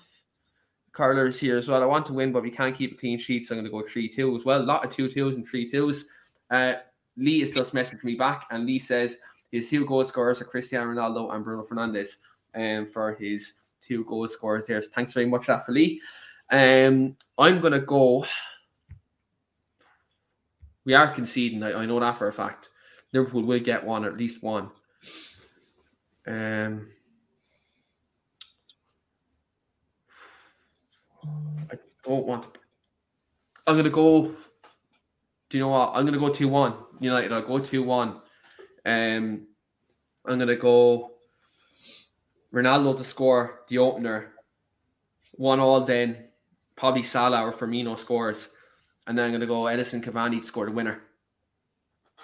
[0.93, 1.83] Carlers here as well.
[1.83, 3.71] I want to win, but we can't keep a clean sheet, so I'm going to
[3.71, 4.61] go 3 2 as well.
[4.61, 6.03] A lot of 2 2s and 3 2s.
[6.51, 6.75] Uh,
[7.17, 9.19] Lee has just messaged me back, and Lee says
[9.53, 12.17] his two goal scorers are Cristiano Ronaldo and Bruno Fernandes
[12.55, 14.81] um, for his two goal scorers there.
[14.81, 16.01] So thanks very much for that for Lee.
[16.51, 18.25] Um, I'm to go.
[20.85, 21.63] We are conceding.
[21.63, 22.71] I, I, know that for a fact.
[23.13, 24.71] Liverpool will get one, or at least one.
[26.27, 26.89] Um,
[31.71, 32.47] I don't want.
[33.67, 34.35] I'm to go
[35.51, 35.91] do you know what?
[35.95, 36.75] I'm going to go 2 1.
[37.01, 38.09] United, I'll go 2 1.
[38.09, 38.21] Um,
[38.87, 41.11] I'm going to go
[42.55, 44.33] Ronaldo to score the opener.
[45.33, 46.29] One all then.
[46.77, 48.49] Probably Salah or Firmino scores.
[49.07, 51.03] And then I'm going to go Edison Cavani to score the winner.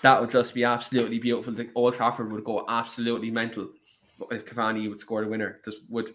[0.02, 1.52] That would just be absolutely beautiful.
[1.52, 3.70] The Old Trafford would go absolutely mental
[4.30, 5.60] if Cavani would score the winner.
[5.64, 6.14] Just would.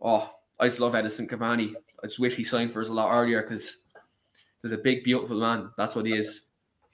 [0.00, 0.30] Oh,
[0.60, 1.74] I just love Edison Cavani.
[2.02, 3.78] I just wish he signed for us a lot earlier because
[4.66, 5.70] He's a big, beautiful man.
[5.76, 6.46] That's what he is.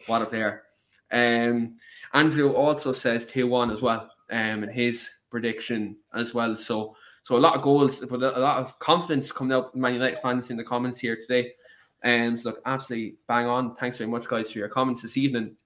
[0.06, 0.64] What a player.
[1.10, 1.76] Um,
[2.12, 6.56] Andrew also says 2 1 as well um, in his prediction as well.
[6.56, 10.18] So so a lot of goals, but a lot of confidence coming out Man United
[10.18, 11.52] fans in the comments here today.
[12.02, 13.76] And um, so look, absolutely bang on.
[13.76, 15.56] Thanks very much, guys, for your comments this evening.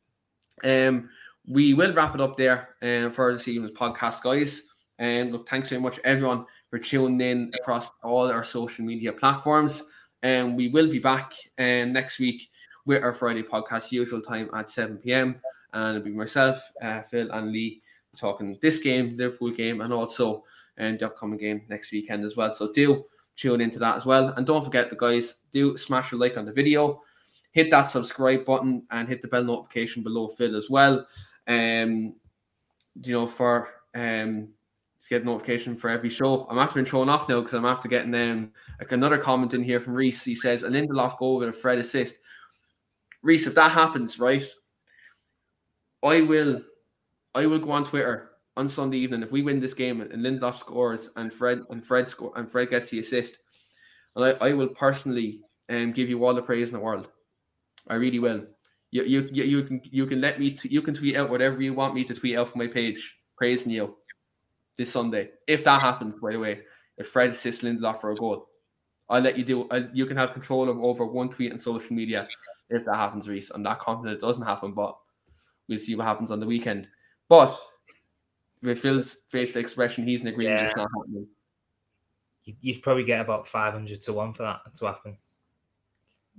[0.63, 1.09] Um,
[1.47, 4.63] we will wrap it up there um, for this evening's podcast, guys.
[4.99, 9.13] And um, look, thanks very much, everyone, for tuning in across all our social media
[9.13, 9.83] platforms.
[10.23, 12.49] And we will be back um, next week
[12.85, 15.41] with our Friday podcast, usual time at 7 p.m.
[15.73, 17.83] And it'll be myself, uh, Phil, and Lee
[18.17, 20.45] talking this game, Liverpool game, and also
[20.79, 22.55] um, the upcoming game next weekend as well.
[22.55, 23.05] So do
[23.37, 24.29] tune into that as well.
[24.29, 27.03] And don't forget, the guys, do smash a like on the video,
[27.53, 31.07] hit that subscribe button, and hit the bell notification below Phil as well.
[31.47, 32.15] Um,
[33.03, 34.49] you know, for um
[35.09, 36.47] get notification for every show.
[36.51, 39.63] I'm after being thrown off now because I'm after getting um like another comment in
[39.63, 40.25] here from Reese.
[40.25, 42.17] He says a Lindelof goal with a Fred assist.
[43.23, 44.45] Reese, if that happens, right,
[46.03, 46.63] I will
[47.35, 50.59] I will go on Twitter on Sunday evening if we win this game and Lindelof
[50.59, 53.39] scores and Fred and Fred score and Fred gets the assist,
[54.15, 57.09] and I, I will personally um give you all the praise in the world.
[57.89, 58.45] I really will.
[58.91, 61.61] You you you, you can you can let me t- you can tweet out whatever
[61.61, 63.95] you want me to tweet out from my page praising you
[64.79, 65.31] this Sunday.
[65.47, 66.61] If that happens, by the way,
[66.99, 68.49] if Fred assists Lindelof for a goal,
[69.09, 69.69] I'll let you do.
[69.71, 72.29] I, you can have control of over one tweet on social media
[72.69, 73.51] if that happens, Reese.
[73.51, 74.97] I'm not confident it doesn't happen, but
[75.69, 76.89] we'll see what happens on the weekend.
[77.29, 77.59] But
[78.63, 80.67] with Phil's facial expression, he's in agreement yeah.
[80.67, 81.29] it's not happening.
[82.61, 85.19] You'd probably get about 500 to 1 for that to happen.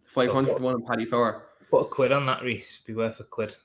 [0.05, 1.43] 500 so, to 1 on Paddy Power.
[1.69, 2.79] Put a quid on that, Reese.
[2.85, 3.55] Be worth a quid.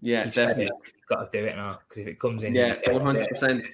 [0.00, 0.70] Yeah, definitely.
[1.08, 3.66] Got to do it now because if it comes in, yeah, one hundred percent.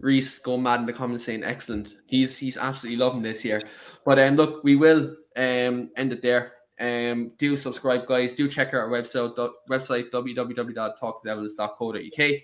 [0.00, 1.96] Reese going mad in the comments saying excellent.
[2.06, 3.62] He's he's absolutely loving this here.
[4.04, 6.52] But um, look, we will um end it there.
[6.78, 8.34] Um, do subscribe, guys.
[8.34, 9.34] Do check out our website
[9.70, 12.40] website www.talktodevils.co.uk.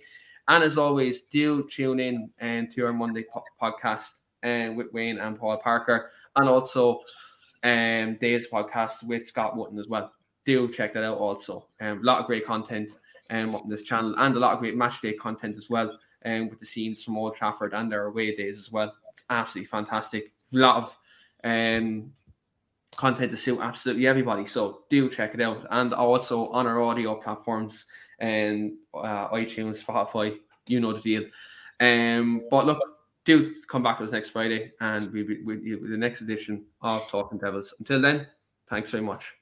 [0.49, 4.09] And as always, do tune in and um, to our Monday po- podcast
[4.43, 7.01] um, with Wayne and Paul Parker, and also
[7.65, 10.13] um Dave's podcast with Scott Wootton as well.
[10.45, 11.67] Do check that out also.
[11.81, 12.93] Um, a lot of great content
[13.31, 16.49] um, on this channel and a lot of great match day content as well um,
[16.49, 18.93] with the scenes from Old Trafford and their away days as well.
[19.31, 20.33] Absolutely fantastic.
[20.53, 20.99] A lot of
[21.45, 22.13] um,
[22.97, 24.47] content to suit absolutely everybody.
[24.47, 25.67] So do check it out.
[25.71, 27.87] And also on our audio platforms
[28.19, 31.25] and uh, iTunes, Spotify, you know the deal.
[31.81, 32.81] Um, but look,
[33.25, 37.09] do come back to us next Friday and we'll be with the next edition of
[37.09, 37.75] Talking Devils.
[37.79, 38.27] Until then,
[38.69, 39.42] thanks very much.